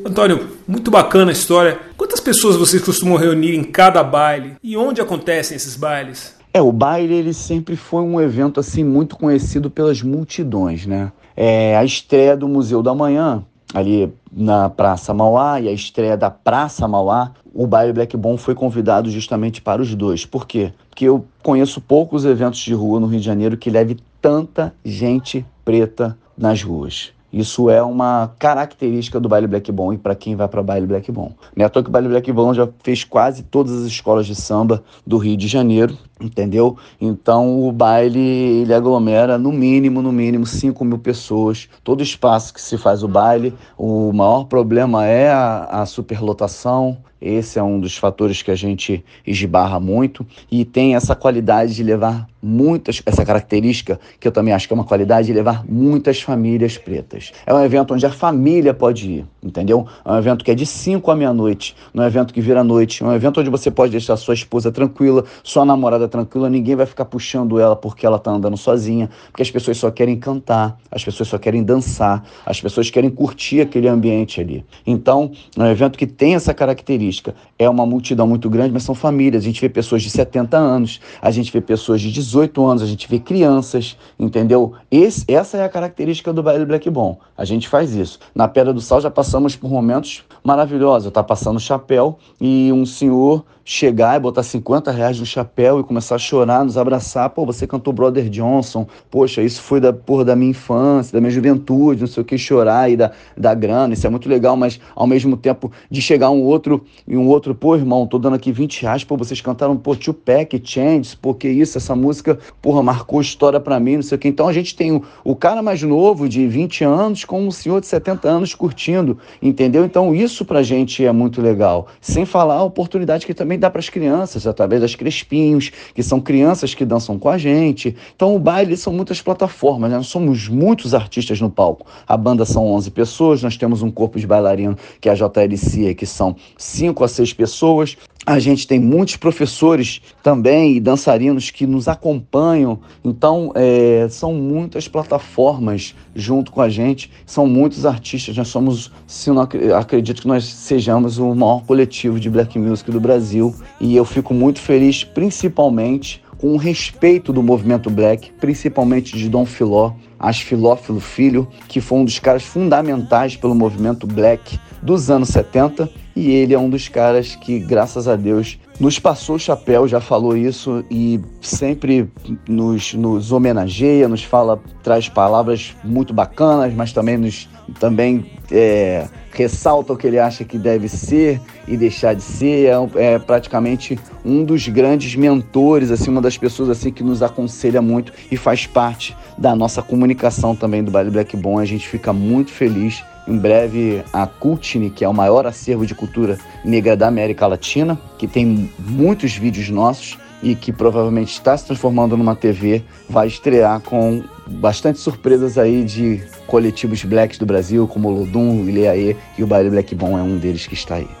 Antônio, 0.04 0.48
muito 0.66 0.90
bacana 0.90 1.30
a 1.30 1.32
história. 1.32 1.78
Quantas 1.96 2.20
pessoas 2.20 2.56
vocês 2.56 2.82
costumam 2.82 3.16
reunir 3.16 3.54
em 3.54 3.62
cada 3.62 4.02
baile 4.02 4.56
e 4.62 4.76
onde 4.76 5.00
acontecem 5.00 5.56
esses 5.56 5.76
bailes? 5.76 6.36
É, 6.52 6.60
o 6.60 6.72
baile 6.72 7.14
ele 7.14 7.32
sempre 7.32 7.76
foi 7.76 8.02
um 8.02 8.20
evento 8.20 8.58
assim 8.58 8.82
muito 8.82 9.16
conhecido 9.16 9.70
pelas 9.70 10.02
multidões, 10.02 10.86
né? 10.86 11.12
É, 11.36 11.76
a 11.76 11.84
estreia 11.84 12.36
do 12.36 12.48
Museu 12.48 12.82
da 12.82 12.94
Manhã, 12.94 13.44
ali 13.72 14.12
na 14.32 14.68
Praça 14.68 15.14
Mauá, 15.14 15.60
e 15.60 15.68
a 15.68 15.72
estreia 15.72 16.16
da 16.16 16.30
Praça 16.30 16.88
Mauá, 16.88 17.32
o 17.54 17.66
baile 17.66 17.92
Black 17.92 18.16
Bomb 18.16 18.38
foi 18.38 18.54
convidado 18.54 19.10
justamente 19.10 19.60
para 19.60 19.82
os 19.82 19.94
dois. 19.94 20.24
Por 20.24 20.46
quê? 20.46 20.72
Porque 20.88 21.04
eu 21.04 21.24
conheço 21.42 21.80
poucos 21.80 22.24
eventos 22.24 22.60
de 22.60 22.74
rua 22.74 22.98
no 22.98 23.06
Rio 23.06 23.20
de 23.20 23.26
Janeiro 23.26 23.56
que 23.56 23.70
leve 23.70 23.98
tanta 24.20 24.74
gente 24.84 25.44
preta 25.64 26.16
nas 26.36 26.62
ruas. 26.62 27.12
Isso 27.32 27.70
é 27.70 27.82
uma 27.82 28.32
característica 28.38 29.20
do 29.20 29.28
baile 29.28 29.46
Black 29.46 29.70
Bom 29.70 29.92
e 29.92 29.98
para 29.98 30.14
quem 30.14 30.34
vai 30.34 30.48
para 30.48 30.62
baile 30.62 30.86
Black 30.86 31.10
Bom. 31.12 31.32
Não 31.56 31.64
é 31.64 31.68
que 31.68 31.78
o 31.78 31.82
baile 31.82 32.08
Black 32.08 32.32
Bom 32.32 32.52
já 32.52 32.68
fez 32.82 33.04
quase 33.04 33.42
todas 33.42 33.72
as 33.72 33.86
escolas 33.86 34.26
de 34.26 34.34
samba 34.34 34.82
do 35.06 35.16
Rio 35.16 35.36
de 35.36 35.46
Janeiro, 35.46 35.96
entendeu? 36.20 36.76
Então 37.00 37.66
o 37.66 37.72
baile 37.72 38.18
ele 38.18 38.74
aglomera 38.74 39.38
no 39.38 39.50
mínimo, 39.52 40.02
no 40.02 40.12
mínimo 40.12 40.46
5 40.46 40.84
mil 40.84 40.98
pessoas. 40.98 41.68
Todo 41.82 42.02
espaço 42.02 42.52
que 42.54 42.60
se 42.60 42.76
faz 42.76 43.02
o 43.02 43.08
baile, 43.08 43.54
o 43.76 44.12
maior 44.12 44.44
problema 44.44 45.06
é 45.06 45.30
a, 45.30 45.82
a 45.82 45.86
superlotação, 45.86 46.98
esse 47.20 47.58
é 47.58 47.62
um 47.62 47.78
dos 47.78 47.96
fatores 47.96 48.40
que 48.40 48.50
a 48.50 48.54
gente 48.54 49.04
esbarra 49.26 49.78
muito 49.78 50.26
e 50.50 50.64
tem 50.64 50.94
essa 50.94 51.14
qualidade 51.14 51.74
de 51.74 51.82
levar 51.82 52.26
muitas, 52.42 53.02
essa 53.04 53.24
característica 53.24 54.00
que 54.18 54.26
eu 54.26 54.32
também 54.32 54.54
acho 54.54 54.66
que 54.66 54.72
é 54.72 54.76
uma 54.76 54.84
qualidade 54.84 55.26
de 55.26 55.32
levar 55.34 55.62
muitas 55.68 56.22
famílias 56.22 56.78
pretas. 56.78 57.32
É 57.44 57.52
um 57.52 57.62
evento 57.62 57.92
onde 57.92 58.06
a 58.06 58.10
família 58.10 58.72
pode 58.72 59.10
ir, 59.10 59.26
entendeu? 59.42 59.86
É 60.02 60.12
um 60.12 60.16
evento 60.16 60.42
que 60.42 60.50
é 60.50 60.54
de 60.54 60.64
5 60.64 61.10
à 61.10 61.14
meia-noite, 61.14 61.76
não 61.92 62.02
é 62.02 62.06
um 62.06 62.08
evento 62.08 62.32
que 62.32 62.40
vira 62.40 62.64
noite, 62.64 63.02
é 63.02 63.06
um 63.06 63.12
evento 63.12 63.40
onde 63.40 63.50
você 63.50 63.70
pode 63.70 63.92
deixar 63.92 64.16
sua 64.16 64.32
esposa 64.32 64.72
tranquila, 64.72 65.24
sua 65.42 65.66
namorada 65.66 66.08
tranquila, 66.10 66.50
ninguém 66.50 66.76
vai 66.76 66.84
ficar 66.84 67.06
puxando 67.06 67.58
ela 67.58 67.74
porque 67.74 68.04
ela 68.04 68.18
tá 68.18 68.30
andando 68.30 68.56
sozinha, 68.56 69.08
porque 69.28 69.42
as 69.42 69.50
pessoas 69.50 69.78
só 69.78 69.90
querem 69.90 70.18
cantar, 70.18 70.78
as 70.90 71.02
pessoas 71.02 71.28
só 71.28 71.38
querem 71.38 71.62
dançar, 71.62 72.22
as 72.44 72.60
pessoas 72.60 72.90
querem 72.90 73.08
curtir 73.08 73.62
aquele 73.62 73.88
ambiente 73.88 74.40
ali. 74.40 74.64
Então, 74.86 75.32
é 75.56 75.62
um 75.62 75.66
evento 75.66 75.98
que 75.98 76.06
tem 76.06 76.34
essa 76.34 76.52
característica. 76.52 77.34
É 77.58 77.68
uma 77.68 77.86
multidão 77.86 78.26
muito 78.26 78.50
grande, 78.50 78.72
mas 78.72 78.82
são 78.82 78.94
famílias. 78.94 79.42
A 79.42 79.46
gente 79.46 79.60
vê 79.60 79.68
pessoas 79.68 80.02
de 80.02 80.10
70 80.10 80.56
anos, 80.56 81.00
a 81.22 81.30
gente 81.30 81.52
vê 81.52 81.60
pessoas 81.60 82.00
de 82.00 82.10
18 82.12 82.66
anos, 82.66 82.82
a 82.82 82.86
gente 82.86 83.08
vê 83.08 83.18
crianças, 83.18 83.96
entendeu? 84.18 84.74
Esse, 84.90 85.24
essa 85.28 85.56
é 85.56 85.64
a 85.64 85.68
característica 85.68 86.32
do 86.32 86.42
baile 86.42 86.64
Black 86.64 86.90
Bom. 86.90 87.18
A 87.36 87.44
gente 87.44 87.68
faz 87.68 87.94
isso. 87.94 88.18
Na 88.34 88.48
Pedra 88.48 88.72
do 88.72 88.80
Sal 88.80 89.00
já 89.00 89.10
passamos 89.10 89.56
por 89.56 89.70
momentos 89.70 90.24
maravilhosos. 90.42 91.12
Tá 91.12 91.22
passando 91.22 91.60
chapéu 91.60 92.18
e 92.40 92.72
um 92.72 92.84
senhor 92.84 93.44
chegar 93.70 94.16
e 94.16 94.18
botar 94.20 94.42
50 94.42 94.90
reais 94.90 95.20
no 95.20 95.24
chapéu 95.24 95.78
e 95.78 95.84
começar 95.84 96.16
a 96.16 96.18
chorar, 96.18 96.64
nos 96.64 96.76
abraçar. 96.76 97.30
Pô, 97.30 97.46
você 97.46 97.68
cantou 97.68 97.92
Brother 97.92 98.28
Johnson. 98.28 98.84
Poxa, 99.08 99.42
isso 99.42 99.62
foi 99.62 99.78
da, 99.78 99.92
porra, 99.92 100.24
da 100.24 100.34
minha 100.34 100.50
infância, 100.50 101.12
da 101.12 101.20
minha 101.20 101.30
juventude, 101.30 102.00
não 102.00 102.08
sei 102.08 102.20
o 102.20 102.26
que, 102.26 102.36
chorar 102.36 102.90
e 102.90 102.96
da, 102.96 103.12
da 103.36 103.54
grana. 103.54 103.94
Isso 103.94 104.04
é 104.04 104.10
muito 104.10 104.28
legal, 104.28 104.56
mas 104.56 104.80
ao 104.92 105.06
mesmo 105.06 105.36
tempo 105.36 105.70
de 105.88 106.02
chegar 106.02 106.30
um 106.30 106.42
outro 106.42 106.84
e 107.06 107.16
um 107.16 107.28
outro, 107.28 107.54
pô, 107.54 107.76
irmão, 107.76 108.08
tô 108.08 108.18
dando 108.18 108.34
aqui 108.34 108.50
20 108.50 108.82
reais, 108.82 109.04
pô, 109.04 109.16
vocês 109.16 109.40
cantaram, 109.40 109.76
pô, 109.76 109.94
Tupac, 109.94 110.60
Change, 110.64 111.16
pô, 111.16 111.32
que 111.32 111.48
isso, 111.48 111.78
essa 111.78 111.94
música, 111.94 112.40
porra, 112.60 112.82
marcou 112.82 113.20
história 113.20 113.60
para 113.60 113.78
mim, 113.78 113.94
não 113.96 114.02
sei 114.02 114.16
o 114.16 114.18
que. 114.18 114.26
Então 114.26 114.48
a 114.48 114.52
gente 114.52 114.74
tem 114.74 114.90
o, 114.90 115.04
o 115.22 115.36
cara 115.36 115.62
mais 115.62 115.80
novo, 115.80 116.28
de 116.28 116.44
20 116.44 116.82
anos, 116.82 117.24
com 117.24 117.46
um 117.46 117.52
senhor 117.52 117.80
de 117.80 117.86
70 117.86 118.28
anos 118.28 118.52
curtindo, 118.52 119.16
entendeu? 119.40 119.84
Então 119.84 120.12
isso 120.12 120.44
pra 120.44 120.60
gente 120.60 121.06
é 121.06 121.12
muito 121.12 121.40
legal. 121.40 121.86
Sem 122.00 122.24
falar 122.24 122.56
a 122.56 122.64
oportunidade 122.64 123.24
que 123.24 123.32
também 123.32 123.59
dá 123.60 123.70
para 123.70 123.78
as 123.78 123.88
crianças, 123.88 124.46
através 124.46 124.80
das 124.80 124.94
Crespinhos, 124.94 125.70
que 125.94 126.02
são 126.02 126.20
crianças 126.20 126.74
que 126.74 126.84
dançam 126.84 127.18
com 127.18 127.28
a 127.28 127.38
gente. 127.38 127.96
Então 128.16 128.34
o 128.34 128.38
baile 128.38 128.76
são 128.76 128.92
muitas 128.92 129.20
plataformas, 129.20 129.90
né? 129.90 129.96
nós 129.96 130.06
somos 130.06 130.48
muitos 130.48 130.94
artistas 130.94 131.40
no 131.40 131.50
palco. 131.50 131.86
A 132.06 132.16
banda 132.16 132.44
são 132.44 132.66
11 132.66 132.90
pessoas, 132.90 133.42
nós 133.42 133.56
temos 133.56 133.82
um 133.82 133.90
corpo 133.90 134.18
de 134.18 134.26
bailarino 134.26 134.76
que 135.00 135.08
é 135.08 135.12
a 135.12 135.14
JLC, 135.14 135.94
que 135.94 136.06
são 136.06 136.34
5 136.56 137.04
a 137.04 137.08
6 137.08 137.32
pessoas. 137.34 137.96
A 138.26 138.38
gente 138.38 138.66
tem 138.66 138.78
muitos 138.78 139.16
professores 139.16 140.02
também 140.22 140.76
e 140.76 140.80
dançarinos 140.80 141.50
que 141.50 141.66
nos 141.66 141.88
acompanham. 141.88 142.78
Então, 143.02 143.50
é, 143.54 144.06
são 144.10 144.34
muitas 144.34 144.86
plataformas 144.86 145.94
junto 146.14 146.52
com 146.52 146.60
a 146.60 146.68
gente, 146.68 147.10
são 147.24 147.46
muitos 147.46 147.86
artistas. 147.86 148.36
Nós 148.36 148.48
somos, 148.48 148.92
se 149.06 149.30
não 149.30 149.40
acredito 149.40 150.20
que 150.20 150.28
nós 150.28 150.44
sejamos 150.44 151.16
o 151.16 151.34
maior 151.34 151.64
coletivo 151.64 152.20
de 152.20 152.28
black 152.28 152.58
music 152.58 152.90
do 152.90 153.00
Brasil. 153.00 153.54
E 153.80 153.96
eu 153.96 154.04
fico 154.04 154.34
muito 154.34 154.60
feliz, 154.60 155.02
principalmente 155.02 156.22
com 156.36 156.52
o 156.54 156.56
respeito 156.56 157.32
do 157.32 157.42
movimento 157.42 157.90
black, 157.90 158.32
principalmente 158.32 159.16
de 159.16 159.28
Dom 159.28 159.46
Filó, 159.46 159.92
As 160.18 160.40
Filófilo 160.40 161.00
Filho, 161.00 161.48
que 161.68 161.80
foi 161.80 161.98
um 161.98 162.04
dos 162.04 162.18
caras 162.18 162.42
fundamentais 162.42 163.36
pelo 163.36 163.54
movimento 163.54 164.06
black 164.06 164.58
dos 164.82 165.10
anos 165.10 165.30
70 165.30 165.90
e 166.14 166.30
ele 166.30 166.54
é 166.54 166.58
um 166.58 166.68
dos 166.68 166.88
caras 166.88 167.34
que, 167.36 167.58
graças 167.58 168.08
a 168.08 168.16
Deus, 168.16 168.58
nos 168.78 168.98
passou 168.98 169.36
o 169.36 169.38
chapéu, 169.38 169.86
já 169.86 170.00
falou 170.00 170.36
isso 170.36 170.84
e 170.90 171.20
sempre 171.40 172.10
nos, 172.48 172.94
nos 172.94 173.30
homenageia, 173.30 174.08
nos 174.08 174.24
fala, 174.24 174.60
traz 174.82 175.08
palavras 175.08 175.74
muito 175.84 176.12
bacanas, 176.12 176.72
mas 176.74 176.92
também 176.92 177.16
nos 177.16 177.48
também 177.78 178.26
é, 178.50 179.06
ressalta 179.32 179.92
o 179.92 179.96
que 179.96 180.06
ele 180.06 180.18
acha 180.18 180.44
que 180.44 180.58
deve 180.58 180.88
ser 180.88 181.40
e 181.68 181.76
deixar 181.76 182.14
de 182.14 182.22
ser. 182.22 182.66
É, 182.96 183.12
é, 183.14 183.18
praticamente 183.18 183.98
um 184.24 184.44
dos 184.44 184.66
grandes 184.68 185.14
mentores, 185.14 185.90
assim, 185.90 186.10
uma 186.10 186.20
das 186.20 186.36
pessoas 186.36 186.70
assim 186.70 186.90
que 186.90 187.02
nos 187.02 187.22
aconselha 187.22 187.80
muito 187.80 188.12
e 188.30 188.36
faz 188.36 188.66
parte 188.66 189.16
da 189.38 189.54
nossa 189.54 189.82
comunicação 189.82 190.56
também 190.56 190.82
do 190.82 190.90
Baile 190.90 191.10
Black 191.10 191.36
Bom. 191.36 191.58
A 191.58 191.64
gente 191.64 191.86
fica 191.86 192.12
muito 192.12 192.50
feliz 192.50 193.04
em 193.26 193.38
breve, 193.38 194.02
a 194.12 194.26
Cultine, 194.26 194.90
que 194.90 195.04
é 195.04 195.08
o 195.08 195.14
maior 195.14 195.46
acervo 195.46 195.86
de 195.86 195.94
cultura 195.94 196.38
negra 196.64 196.96
da 196.96 197.08
América 197.08 197.46
Latina, 197.46 197.98
que 198.18 198.26
tem 198.26 198.70
muitos 198.78 199.34
vídeos 199.34 199.68
nossos 199.68 200.18
e 200.42 200.54
que 200.54 200.72
provavelmente 200.72 201.32
está 201.32 201.56
se 201.56 201.66
transformando 201.66 202.16
numa 202.16 202.34
TV, 202.34 202.82
vai 203.08 203.26
estrear 203.26 203.80
com 203.80 204.22
bastante 204.46 204.98
surpresas 204.98 205.58
aí 205.58 205.84
de 205.84 206.22
coletivos 206.46 207.04
blacks 207.04 207.38
do 207.38 207.46
Brasil, 207.46 207.86
como 207.86 208.08
o 208.08 208.20
Lodum, 208.20 208.62
o 208.62 208.68
Ileaê 208.68 209.16
e 209.38 209.44
o 209.44 209.46
Baile 209.46 209.70
Black 209.70 209.94
Bom 209.94 210.18
é 210.18 210.22
um 210.22 210.38
deles 210.38 210.66
que 210.66 210.74
está 210.74 210.96
aí. 210.96 211.19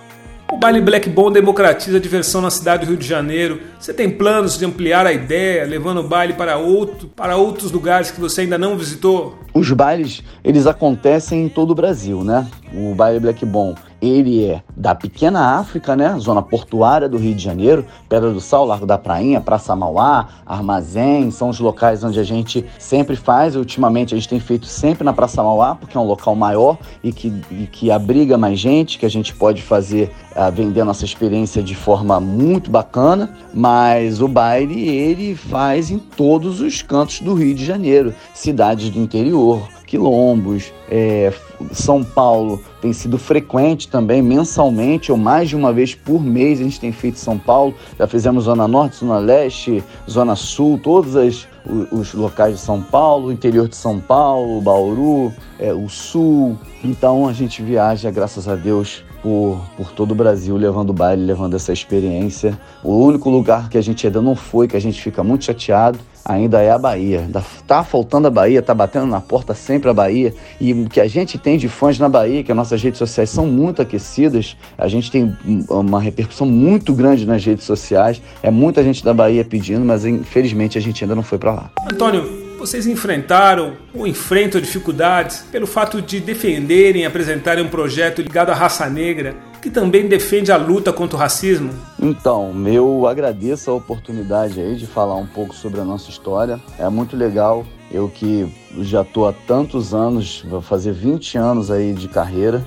Baile 0.60 0.82
Black 0.82 1.08
Bom 1.08 1.32
democratiza 1.32 1.96
a 1.96 2.00
diversão 2.00 2.42
na 2.42 2.50
cidade 2.50 2.84
do 2.84 2.90
Rio 2.90 2.98
de 2.98 3.06
Janeiro. 3.06 3.62
Você 3.78 3.94
tem 3.94 4.10
planos 4.10 4.58
de 4.58 4.66
ampliar 4.66 5.06
a 5.06 5.12
ideia, 5.12 5.64
levando 5.64 6.00
o 6.00 6.02
baile 6.06 6.34
para, 6.34 6.58
outro, 6.58 7.08
para 7.08 7.34
outros 7.34 7.72
lugares 7.72 8.10
que 8.10 8.20
você 8.20 8.42
ainda 8.42 8.58
não 8.58 8.76
visitou? 8.76 9.38
Os 9.54 9.72
bailes, 9.72 10.22
eles 10.44 10.66
acontecem 10.66 11.46
em 11.46 11.48
todo 11.48 11.70
o 11.70 11.74
Brasil, 11.74 12.22
né? 12.22 12.46
O 12.74 12.94
baile 12.94 13.18
Black 13.18 13.46
Bom, 13.46 13.74
ele 14.00 14.44
é 14.44 14.62
da 14.76 14.94
pequena 14.94 15.58
África, 15.58 15.94
né? 15.94 16.16
Zona 16.18 16.42
portuária 16.42 17.08
do 17.08 17.18
Rio 17.18 17.34
de 17.34 17.42
Janeiro, 17.42 17.84
Pedra 18.08 18.30
do 18.30 18.40
Sal, 18.40 18.64
Largo 18.64 18.86
da 18.86 18.96
Prainha, 18.96 19.40
Praça 19.40 19.76
Mauá, 19.76 20.28
Armazém, 20.46 21.30
são 21.30 21.50
os 21.50 21.60
locais 21.60 22.02
onde 22.02 22.18
a 22.18 22.24
gente 22.24 22.64
sempre 22.78 23.16
faz. 23.16 23.56
Ultimamente 23.56 24.14
a 24.14 24.16
gente 24.16 24.28
tem 24.28 24.40
feito 24.40 24.66
sempre 24.66 25.04
na 25.04 25.12
Praça 25.12 25.42
Mauá, 25.42 25.74
porque 25.74 25.96
é 25.96 26.00
um 26.00 26.06
local 26.06 26.34
maior 26.34 26.78
e 27.02 27.12
que, 27.12 27.32
e 27.50 27.66
que 27.66 27.90
abriga 27.90 28.38
mais 28.38 28.58
gente, 28.58 28.98
que 28.98 29.06
a 29.06 29.10
gente 29.10 29.34
pode 29.34 29.62
fazer, 29.62 30.10
uh, 30.32 30.50
vender 30.50 30.80
a 30.80 30.84
nossa 30.84 31.04
experiência 31.04 31.62
de 31.62 31.74
forma 31.74 32.18
muito 32.20 32.70
bacana. 32.70 33.30
Mas 33.52 34.22
o 34.22 34.28
baile 34.28 34.88
ele 34.88 35.34
faz 35.34 35.90
em 35.90 35.98
todos 35.98 36.60
os 36.60 36.82
cantos 36.82 37.20
do 37.20 37.34
Rio 37.34 37.54
de 37.54 37.64
Janeiro, 37.64 38.14
cidades 38.32 38.90
do 38.90 38.98
interior 38.98 39.79
quilombos. 39.90 40.72
É, 40.88 41.32
São 41.72 42.04
Paulo 42.04 42.62
tem 42.80 42.92
sido 42.92 43.18
frequente 43.18 43.88
também, 43.88 44.22
mensalmente 44.22 45.10
ou 45.10 45.18
mais 45.18 45.48
de 45.48 45.56
uma 45.56 45.72
vez 45.72 45.94
por 45.94 46.22
mês 46.22 46.60
a 46.60 46.62
gente 46.62 46.78
tem 46.78 46.92
feito 46.92 47.18
São 47.18 47.36
Paulo. 47.36 47.74
Já 47.98 48.06
fizemos 48.06 48.44
Zona 48.44 48.68
Norte, 48.68 48.96
Zona 48.96 49.18
Leste, 49.18 49.82
Zona 50.08 50.36
Sul, 50.36 50.78
todos 50.80 51.16
as, 51.16 51.48
os, 51.90 52.14
locais 52.14 52.54
de 52.54 52.60
São 52.60 52.80
Paulo, 52.80 53.32
interior 53.32 53.68
de 53.68 53.74
São 53.74 53.98
Paulo, 53.98 54.60
Bauru, 54.60 55.34
é, 55.58 55.74
o 55.74 55.88
Sul. 55.88 56.56
Então 56.84 57.26
a 57.26 57.32
gente 57.32 57.60
viaja, 57.60 58.10
graças 58.12 58.46
a 58.46 58.54
Deus, 58.54 59.04
por, 59.22 59.60
por 59.76 59.92
todo 59.92 60.12
o 60.12 60.14
Brasil, 60.14 60.56
levando 60.56 60.92
baile, 60.92 61.24
levando 61.24 61.54
essa 61.54 61.72
experiência. 61.72 62.58
O 62.82 62.96
único 63.04 63.28
lugar 63.30 63.68
que 63.68 63.78
a 63.78 63.82
gente 63.82 64.06
ainda 64.06 64.20
não 64.20 64.34
foi, 64.34 64.68
que 64.68 64.76
a 64.76 64.80
gente 64.80 65.00
fica 65.00 65.22
muito 65.22 65.44
chateado, 65.44 65.98
ainda 66.24 66.60
é 66.60 66.70
a 66.70 66.78
Bahia. 66.78 67.28
Tá 67.66 67.82
faltando 67.82 68.28
a 68.28 68.30
Bahia, 68.30 68.62
tá 68.62 68.74
batendo 68.74 69.06
na 69.06 69.20
porta 69.20 69.54
sempre 69.54 69.90
a 69.90 69.94
Bahia. 69.94 70.34
E 70.60 70.72
o 70.72 70.88
que 70.88 71.00
a 71.00 71.08
gente 71.08 71.38
tem 71.38 71.58
de 71.58 71.68
fãs 71.68 71.98
na 71.98 72.08
Bahia, 72.08 72.42
que 72.42 72.52
as 72.52 72.56
nossas 72.56 72.82
redes 72.82 72.98
sociais 72.98 73.30
são 73.30 73.46
muito 73.46 73.82
aquecidas, 73.82 74.56
a 74.76 74.88
gente 74.88 75.10
tem 75.10 75.36
uma 75.68 76.00
repercussão 76.00 76.46
muito 76.46 76.94
grande 76.94 77.26
nas 77.26 77.44
redes 77.44 77.64
sociais. 77.64 78.20
É 78.42 78.50
muita 78.50 78.82
gente 78.82 79.04
da 79.04 79.12
Bahia 79.12 79.44
pedindo, 79.44 79.84
mas 79.84 80.04
infelizmente 80.04 80.78
a 80.78 80.80
gente 80.80 81.02
ainda 81.04 81.14
não 81.14 81.22
foi 81.22 81.38
para 81.38 81.52
lá. 81.52 81.70
Antônio, 81.90 82.39
vocês 82.60 82.86
enfrentaram 82.86 83.72
ou 83.94 84.06
enfrentam 84.06 84.60
dificuldades 84.60 85.38
pelo 85.50 85.66
fato 85.66 86.02
de 86.02 86.20
defenderem 86.20 87.02
e 87.02 87.06
apresentarem 87.06 87.64
um 87.64 87.68
projeto 87.68 88.20
ligado 88.20 88.50
à 88.50 88.54
raça 88.54 88.88
negra 88.88 89.34
que 89.62 89.70
também 89.70 90.06
defende 90.06 90.52
a 90.52 90.56
luta 90.56 90.92
contra 90.92 91.16
o 91.16 91.18
racismo? 91.18 91.70
Então, 91.98 92.52
eu 92.66 93.06
agradeço 93.06 93.70
a 93.70 93.74
oportunidade 93.74 94.60
aí 94.60 94.76
de 94.76 94.86
falar 94.86 95.16
um 95.16 95.26
pouco 95.26 95.54
sobre 95.54 95.80
a 95.80 95.84
nossa 95.84 96.10
história. 96.10 96.60
É 96.78 96.88
muito 96.88 97.16
legal. 97.16 97.66
Eu 97.90 98.08
que 98.08 98.46
já 98.78 99.02
estou 99.02 99.28
há 99.28 99.32
tantos 99.32 99.94
anos, 99.94 100.44
vou 100.48 100.60
fazer 100.60 100.92
20 100.92 101.36
anos 101.38 101.70
aí 101.70 101.92
de 101.92 102.08
carreira, 102.08 102.64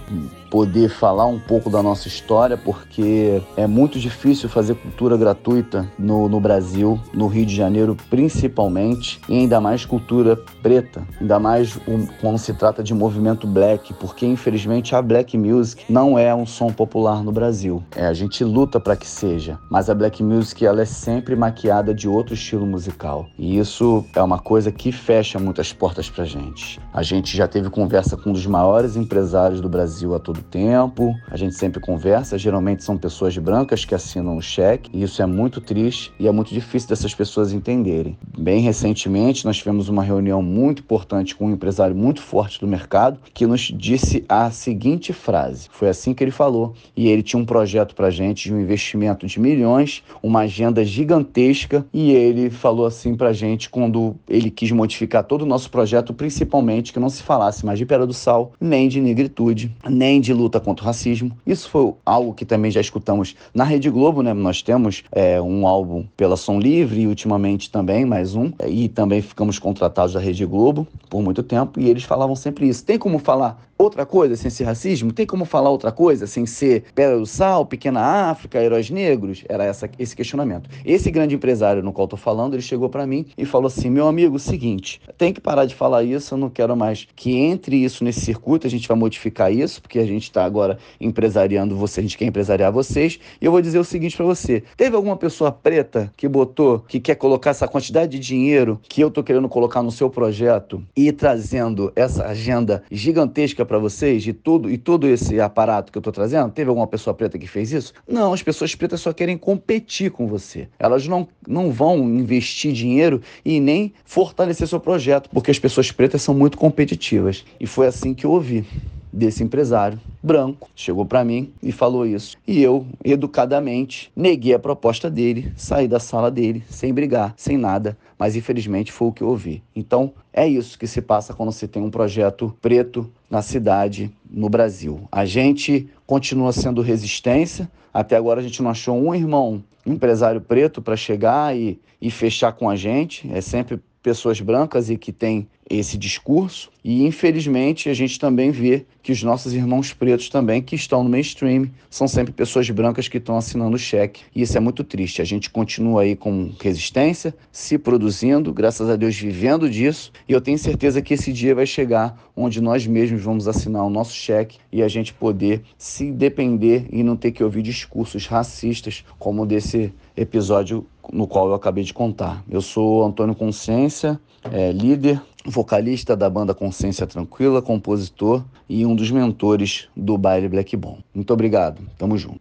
poder 0.53 0.87
falar 0.87 1.25
um 1.25 1.39
pouco 1.39 1.67
da 1.67 1.81
nossa 1.81 2.07
história, 2.07 2.55
porque 2.55 3.41
é 3.57 3.65
muito 3.65 3.97
difícil 3.97 4.47
fazer 4.47 4.75
cultura 4.75 5.17
gratuita 5.17 5.91
no, 5.97 6.29
no 6.29 6.39
Brasil, 6.39 6.99
no 7.11 7.25
Rio 7.25 7.43
de 7.43 7.55
Janeiro 7.55 7.97
principalmente, 8.07 9.19
e 9.27 9.33
ainda 9.33 9.59
mais 9.59 9.83
cultura 9.83 10.35
preta, 10.61 11.07
ainda 11.19 11.39
mais 11.39 11.75
um, 11.87 12.05
quando 12.21 12.37
se 12.37 12.53
trata 12.53 12.83
de 12.83 12.93
movimento 12.93 13.47
black, 13.47 13.95
porque 13.95 14.27
infelizmente 14.27 14.93
a 14.93 15.01
black 15.01 15.35
music 15.35 15.91
não 15.91 16.19
é 16.19 16.35
um 16.35 16.45
som 16.45 16.71
popular 16.71 17.23
no 17.23 17.31
Brasil. 17.31 17.83
É, 17.95 18.05
a 18.05 18.13
gente 18.13 18.43
luta 18.43 18.79
para 18.79 18.95
que 18.95 19.07
seja, 19.07 19.57
mas 19.71 19.89
a 19.89 19.95
black 19.95 20.21
music 20.21 20.63
ela 20.63 20.83
é 20.83 20.85
sempre 20.85 21.35
maquiada 21.35 21.95
de 21.95 22.07
outro 22.07 22.35
estilo 22.35 22.67
musical, 22.67 23.25
e 23.39 23.57
isso 23.57 24.05
é 24.15 24.21
uma 24.21 24.37
coisa 24.37 24.71
que 24.71 24.91
fecha 24.91 25.39
muitas 25.39 25.73
portas 25.73 25.92
para 26.09 26.25
gente. 26.25 26.79
A 26.93 27.03
gente 27.03 27.35
já 27.35 27.47
teve 27.47 27.69
conversa 27.69 28.17
com 28.17 28.29
um 28.29 28.33
dos 28.33 28.45
maiores 28.45 28.95
empresários 28.95 29.61
do 29.61 29.69
Brasil 29.69 30.13
a 30.15 30.19
todo 30.19 30.41
tempo. 30.41 31.13
A 31.29 31.37
gente 31.37 31.55
sempre 31.55 31.79
conversa, 31.79 32.37
geralmente 32.37 32.83
são 32.83 32.97
pessoas 32.97 33.37
brancas 33.37 33.85
que 33.85 33.95
assinam 33.95 34.37
o 34.37 34.41
cheque, 34.41 34.89
e 34.93 35.03
isso 35.03 35.21
é 35.21 35.25
muito 35.25 35.61
triste 35.61 36.13
e 36.19 36.27
é 36.27 36.31
muito 36.31 36.53
difícil 36.53 36.89
dessas 36.89 37.13
pessoas 37.13 37.53
entenderem. 37.53 38.17
Bem 38.37 38.61
recentemente, 38.61 39.45
nós 39.45 39.57
tivemos 39.57 39.89
uma 39.89 40.03
reunião 40.03 40.41
muito 40.41 40.81
importante 40.81 41.35
com 41.35 41.47
um 41.47 41.51
empresário 41.51 41.95
muito 41.95 42.21
forte 42.21 42.59
do 42.59 42.67
mercado 42.67 43.19
que 43.33 43.45
nos 43.45 43.61
disse 43.61 44.25
a 44.27 44.49
seguinte 44.51 45.13
frase: 45.13 45.67
foi 45.71 45.89
assim 45.89 46.13
que 46.13 46.23
ele 46.23 46.31
falou, 46.31 46.73
e 46.95 47.07
ele 47.07 47.23
tinha 47.23 47.41
um 47.41 47.45
projeto 47.45 47.95
para 47.95 48.09
gente 48.09 48.43
de 48.43 48.53
um 48.53 48.59
investimento 48.59 49.25
de 49.25 49.39
milhões, 49.39 50.03
uma 50.21 50.41
agenda 50.41 50.83
gigantesca, 50.83 51.85
e 51.93 52.11
ele 52.11 52.49
falou 52.49 52.85
assim 52.85 53.15
para 53.15 53.33
gente 53.33 53.69
quando 53.69 54.15
ele 54.27 54.49
quis 54.49 54.71
modificar 54.71 55.23
todo 55.23 55.41
o 55.41 55.45
nosso 55.45 55.69
projeto, 55.69 55.82
principalmente 56.13 56.93
que 56.93 56.99
não 56.99 57.09
se 57.09 57.23
falasse 57.23 57.65
mais 57.65 57.79
de 57.79 57.85
Pera 57.85 58.05
do 58.05 58.13
Sal, 58.13 58.53
nem 58.59 58.87
de 58.87 59.01
negritude, 59.01 59.75
nem 59.89 60.21
de 60.21 60.33
luta 60.33 60.59
contra 60.59 60.83
o 60.83 60.85
racismo. 60.85 61.31
Isso 61.45 61.69
foi 61.69 61.93
algo 62.05 62.33
que 62.33 62.45
também 62.45 62.71
já 62.71 62.81
escutamos 62.81 63.35
na 63.53 63.63
Rede 63.63 63.89
Globo, 63.89 64.21
né? 64.21 64.33
Nós 64.33 64.61
temos 64.61 65.03
é, 65.11 65.41
um 65.41 65.67
álbum 65.67 66.05
pela 66.15 66.37
Som 66.37 66.59
Livre 66.59 67.01
e 67.01 67.07
ultimamente 67.07 67.69
também 67.69 68.05
mais 68.05 68.35
um. 68.35 68.51
E 68.67 68.87
também 68.89 69.21
ficamos 69.21 69.59
contratados 69.59 70.13
da 70.13 70.19
Rede 70.19 70.45
Globo 70.45 70.87
por 71.09 71.21
muito 71.21 71.43
tempo 71.43 71.79
e 71.79 71.89
eles 71.89 72.03
falavam 72.03 72.35
sempre 72.35 72.67
isso. 72.67 72.83
Tem 72.85 72.97
como 72.97 73.19
falar 73.19 73.61
outra 73.77 74.05
coisa 74.05 74.35
sem 74.35 74.49
ser 74.49 74.63
racismo? 74.63 75.11
Tem 75.11 75.25
como 75.25 75.45
falar 75.45 75.69
outra 75.69 75.91
coisa 75.91 76.25
sem 76.27 76.45
ser 76.45 76.85
Pedra 76.95 77.17
do 77.17 77.25
Sal, 77.25 77.65
Pequena 77.65 78.29
África, 78.29 78.61
Heróis 78.61 78.89
Negros? 78.89 79.43
Era 79.47 79.63
essa, 79.63 79.89
esse 79.99 80.15
questionamento. 80.15 80.69
Esse 80.85 81.11
grande 81.11 81.35
empresário 81.35 81.83
no 81.83 81.91
qual 81.91 82.05
estou 82.05 82.17
falando, 82.19 82.53
ele 82.53 82.61
chegou 82.61 82.89
para 82.89 83.05
mim 83.05 83.25
e 83.37 83.45
falou 83.45 83.67
assim: 83.67 83.89
meu 83.89 84.07
amigo, 84.07 84.39
seguinte, 84.39 85.01
tem 85.17 85.33
que 85.33 85.41
parar 85.41 85.65
de 85.65 85.72
falar 85.73 86.03
isso, 86.03 86.33
eu 86.33 86.37
não 86.37 86.49
quero 86.49 86.75
mais 86.75 87.07
que 87.15 87.35
entre 87.35 87.77
isso 87.83 88.03
nesse 88.03 88.21
circuito, 88.21 88.67
a 88.67 88.69
gente 88.69 88.87
vai 88.87 88.97
modificar 88.97 89.51
isso, 89.51 89.81
porque 89.81 89.99
a 89.99 90.05
gente 90.05 90.23
está 90.23 90.45
agora 90.45 90.77
empresariando 90.99 91.75
você, 91.75 91.99
a 91.99 92.03
gente 92.03 92.17
quer 92.17 92.25
empresariar 92.25 92.71
vocês. 92.71 93.19
E 93.41 93.45
eu 93.45 93.51
vou 93.51 93.61
dizer 93.61 93.79
o 93.79 93.83
seguinte 93.83 94.15
para 94.15 94.25
você: 94.25 94.63
teve 94.77 94.95
alguma 94.95 95.17
pessoa 95.17 95.51
preta 95.51 96.11
que 96.15 96.27
botou, 96.27 96.79
que 96.79 96.99
quer 96.99 97.15
colocar 97.15 97.51
essa 97.51 97.67
quantidade 97.67 98.11
de 98.11 98.19
dinheiro 98.19 98.79
que 98.83 99.01
eu 99.01 99.07
estou 99.07 99.23
querendo 99.23 99.49
colocar 99.49 99.81
no 99.81 99.91
seu 99.91 100.09
projeto 100.09 100.83
e 100.95 101.11
trazendo 101.11 101.91
essa 101.95 102.25
agenda 102.25 102.83
gigantesca 102.91 103.65
para 103.65 103.77
vocês 103.77 104.23
de 104.23 104.33
tudo 104.33 104.69
e 104.69 104.77
todo 104.77 105.07
esse 105.07 105.39
aparato 105.39 105.91
que 105.91 105.97
eu 105.97 106.01
estou 106.01 106.13
trazendo? 106.13 106.51
Teve 106.51 106.69
alguma 106.69 106.87
pessoa 106.87 107.13
preta 107.13 107.37
que 107.37 107.47
fez 107.47 107.71
isso? 107.71 107.93
Não, 108.07 108.33
as 108.33 108.43
pessoas 108.43 108.75
pretas 108.75 109.01
só 109.01 109.13
querem 109.13 109.37
competir 109.37 110.11
com 110.11 110.27
você. 110.27 110.67
Elas 110.79 111.07
não, 111.07 111.27
não 111.47 111.71
vão 111.71 111.97
investir 111.97 112.71
dinheiro 112.73 113.21
e 113.43 113.59
nem 113.59 113.93
fortalecer 114.05 114.67
seu 114.67 114.79
projeto, 114.79 115.29
porque 115.29 115.51
as 115.51 115.59
pessoas 115.63 115.93
pretas 115.93 116.21
são 116.21 116.35
muito 116.35 116.57
competitivas. 116.57 117.45
E 117.57 117.65
foi 117.65 117.87
assim 117.87 118.13
que 118.13 118.25
eu 118.25 118.31
ouvi 118.31 118.65
desse 119.13 119.41
empresário 119.41 119.97
branco 120.21 120.69
chegou 120.75 121.05
para 121.05 121.23
mim 121.23 121.53
e 121.63 121.71
falou 121.71 122.05
isso. 122.05 122.35
E 122.45 122.61
eu, 122.61 122.85
educadamente, 123.01 124.11
neguei 124.13 124.53
a 124.53 124.59
proposta 124.59 125.09
dele, 125.09 125.53
saí 125.55 125.87
da 125.87 126.01
sala 126.01 126.29
dele 126.29 126.65
sem 126.69 126.93
brigar, 126.93 127.33
sem 127.37 127.55
nada, 127.55 127.97
mas 128.19 128.35
infelizmente 128.35 128.91
foi 128.91 129.07
o 129.07 129.11
que 129.13 129.21
eu 129.21 129.29
ouvi. 129.29 129.63
Então, 129.73 130.11
é 130.33 130.45
isso 130.45 130.77
que 130.77 130.85
se 130.85 131.01
passa 131.01 131.33
quando 131.33 131.53
se 131.53 131.65
tem 131.65 131.81
um 131.81 131.89
projeto 131.89 132.53
preto 132.61 133.09
na 133.29 133.41
cidade, 133.41 134.11
no 134.29 134.49
Brasil. 134.49 135.07
A 135.09 135.23
gente 135.23 135.87
continua 136.05 136.51
sendo 136.51 136.81
resistência. 136.81 137.71
Até 137.93 138.17
agora 138.17 138.41
a 138.41 138.43
gente 138.43 138.61
não 138.61 138.69
achou 138.69 138.97
um 138.97 139.15
irmão 139.15 139.63
empresário 139.85 140.41
preto 140.41 140.81
para 140.81 140.97
chegar 140.97 141.55
e, 141.55 141.79
e 142.01 142.11
fechar 142.11 142.51
com 142.51 142.69
a 142.69 142.75
gente. 142.75 143.31
É 143.33 143.39
sempre 143.39 143.79
pessoas 144.03 144.41
brancas 144.41 144.89
e 144.89 144.97
que 144.97 145.13
têm 145.13 145.49
esse 145.79 145.97
discurso. 145.97 146.71
E 146.83 147.05
infelizmente 147.05 147.89
a 147.89 147.93
gente 147.93 148.19
também 148.19 148.51
vê 148.51 148.85
que 149.01 149.11
os 149.11 149.23
nossos 149.23 149.53
irmãos 149.53 149.93
pretos 149.93 150.29
também 150.29 150.61
que 150.61 150.75
estão 150.75 151.03
no 151.03 151.09
mainstream 151.09 151.69
são 151.89 152.07
sempre 152.07 152.33
pessoas 152.33 152.69
brancas 152.69 153.07
que 153.07 153.17
estão 153.17 153.37
assinando 153.37 153.75
o 153.75 153.79
cheque. 153.79 154.23
E 154.35 154.41
isso 154.41 154.57
é 154.57 154.59
muito 154.59 154.83
triste. 154.83 155.21
A 155.21 155.25
gente 155.25 155.49
continua 155.49 156.01
aí 156.01 156.15
com 156.15 156.51
resistência, 156.61 157.33
se 157.51 157.77
produzindo, 157.77 158.53
graças 158.53 158.89
a 158.89 158.95
Deus 158.95 159.15
vivendo 159.15 159.69
disso. 159.69 160.11
E 160.27 160.33
eu 160.33 160.41
tenho 160.41 160.57
certeza 160.57 161.01
que 161.01 161.13
esse 161.13 161.31
dia 161.31 161.55
vai 161.55 161.65
chegar 161.65 162.21
onde 162.35 162.61
nós 162.61 162.85
mesmos 162.85 163.21
vamos 163.21 163.47
assinar 163.47 163.85
o 163.85 163.89
nosso 163.89 164.13
cheque 164.13 164.57
e 164.71 164.81
a 164.81 164.87
gente 164.87 165.13
poder 165.13 165.61
se 165.77 166.11
depender 166.11 166.87
e 166.91 167.03
não 167.03 167.15
ter 167.15 167.31
que 167.31 167.43
ouvir 167.43 167.61
discursos 167.61 168.25
racistas 168.27 169.05
como 169.17 169.45
desse 169.45 169.93
episódio 170.15 170.85
no 171.11 171.27
qual 171.27 171.47
eu 171.47 171.53
acabei 171.53 171.83
de 171.83 171.93
contar. 171.93 172.43
Eu 172.49 172.61
sou 172.61 173.05
Antônio 173.05 173.35
Consciência, 173.35 174.19
é, 174.51 174.71
líder 174.71 175.21
vocalista 175.45 176.15
da 176.15 176.29
banda 176.29 176.53
Consciência 176.53 177.05
Tranquila, 177.05 177.61
compositor 177.61 178.43
e 178.67 178.85
um 178.85 178.95
dos 178.95 179.11
mentores 179.11 179.87
do 179.95 180.17
baile 180.17 180.47
Black 180.47 180.75
Bomb. 180.75 180.99
Muito 181.13 181.33
obrigado, 181.33 181.81
tamo 181.97 182.17
junto. 182.17 182.39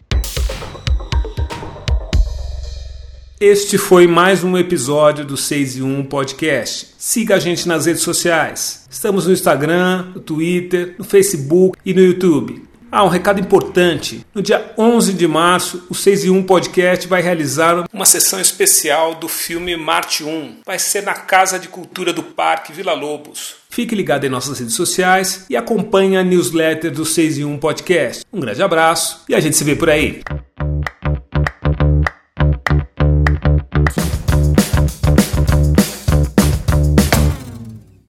Este 3.41 3.77
foi 3.77 4.07
mais 4.07 4.45
um 4.45 4.57
episódio 4.57 5.25
do 5.25 5.37
6 5.37 5.79
e 5.79 5.83
1 5.83 6.05
Podcast. 6.05 6.95
Siga 6.97 7.35
a 7.35 7.39
gente 7.41 7.67
nas 7.67 7.87
redes 7.87 8.03
sociais. 8.03 8.87
Estamos 8.89 9.27
no 9.27 9.33
Instagram, 9.33 10.13
no 10.15 10.21
Twitter, 10.21 10.95
no 10.97 11.05
Facebook 11.05 11.77
e 11.85 11.93
no 11.93 12.01
YouTube. 12.01 12.72
Ah, 12.95 13.05
um 13.05 13.09
recado 13.09 13.41
importante. 13.41 14.23
No 14.35 14.43
dia 14.43 14.71
11 14.77 15.15
de 15.15 15.27
março, 15.27 15.87
o 15.89 15.95
6 15.95 16.25
e 16.25 16.31
1 16.31 16.43
Podcast 16.43 17.09
vai 17.09 17.23
realizar 17.23 17.87
uma 17.91 18.05
sessão 18.05 18.39
especial 18.39 19.15
do 19.15 19.29
filme 19.29 19.75
Marte 19.79 20.23
1. 20.23 20.57
Vai 20.67 20.79
ser 20.79 21.03
na 21.03 21.15
Casa 21.15 21.59
de 21.59 21.69
Cultura 21.69 22.13
do 22.13 22.23
Parque 22.23 22.71
Vila 22.71 22.93
Lobos. 22.93 23.55
Fique 23.71 23.95
ligado 23.95 24.27
em 24.27 24.29
nossas 24.29 24.59
redes 24.59 24.75
sociais 24.75 25.47
e 25.49 25.57
acompanhe 25.57 26.19
a 26.19 26.23
newsletter 26.23 26.93
do 26.93 27.07
6 27.07 27.39
em 27.39 27.45
1 27.47 27.57
Podcast. 27.57 28.27
Um 28.31 28.41
grande 28.41 28.63
abraço 28.63 29.25
e 29.27 29.35
a 29.35 29.41
gente 29.41 29.57
se 29.57 29.65
vê 29.65 29.75
por 29.75 29.89
aí. 29.89 30.21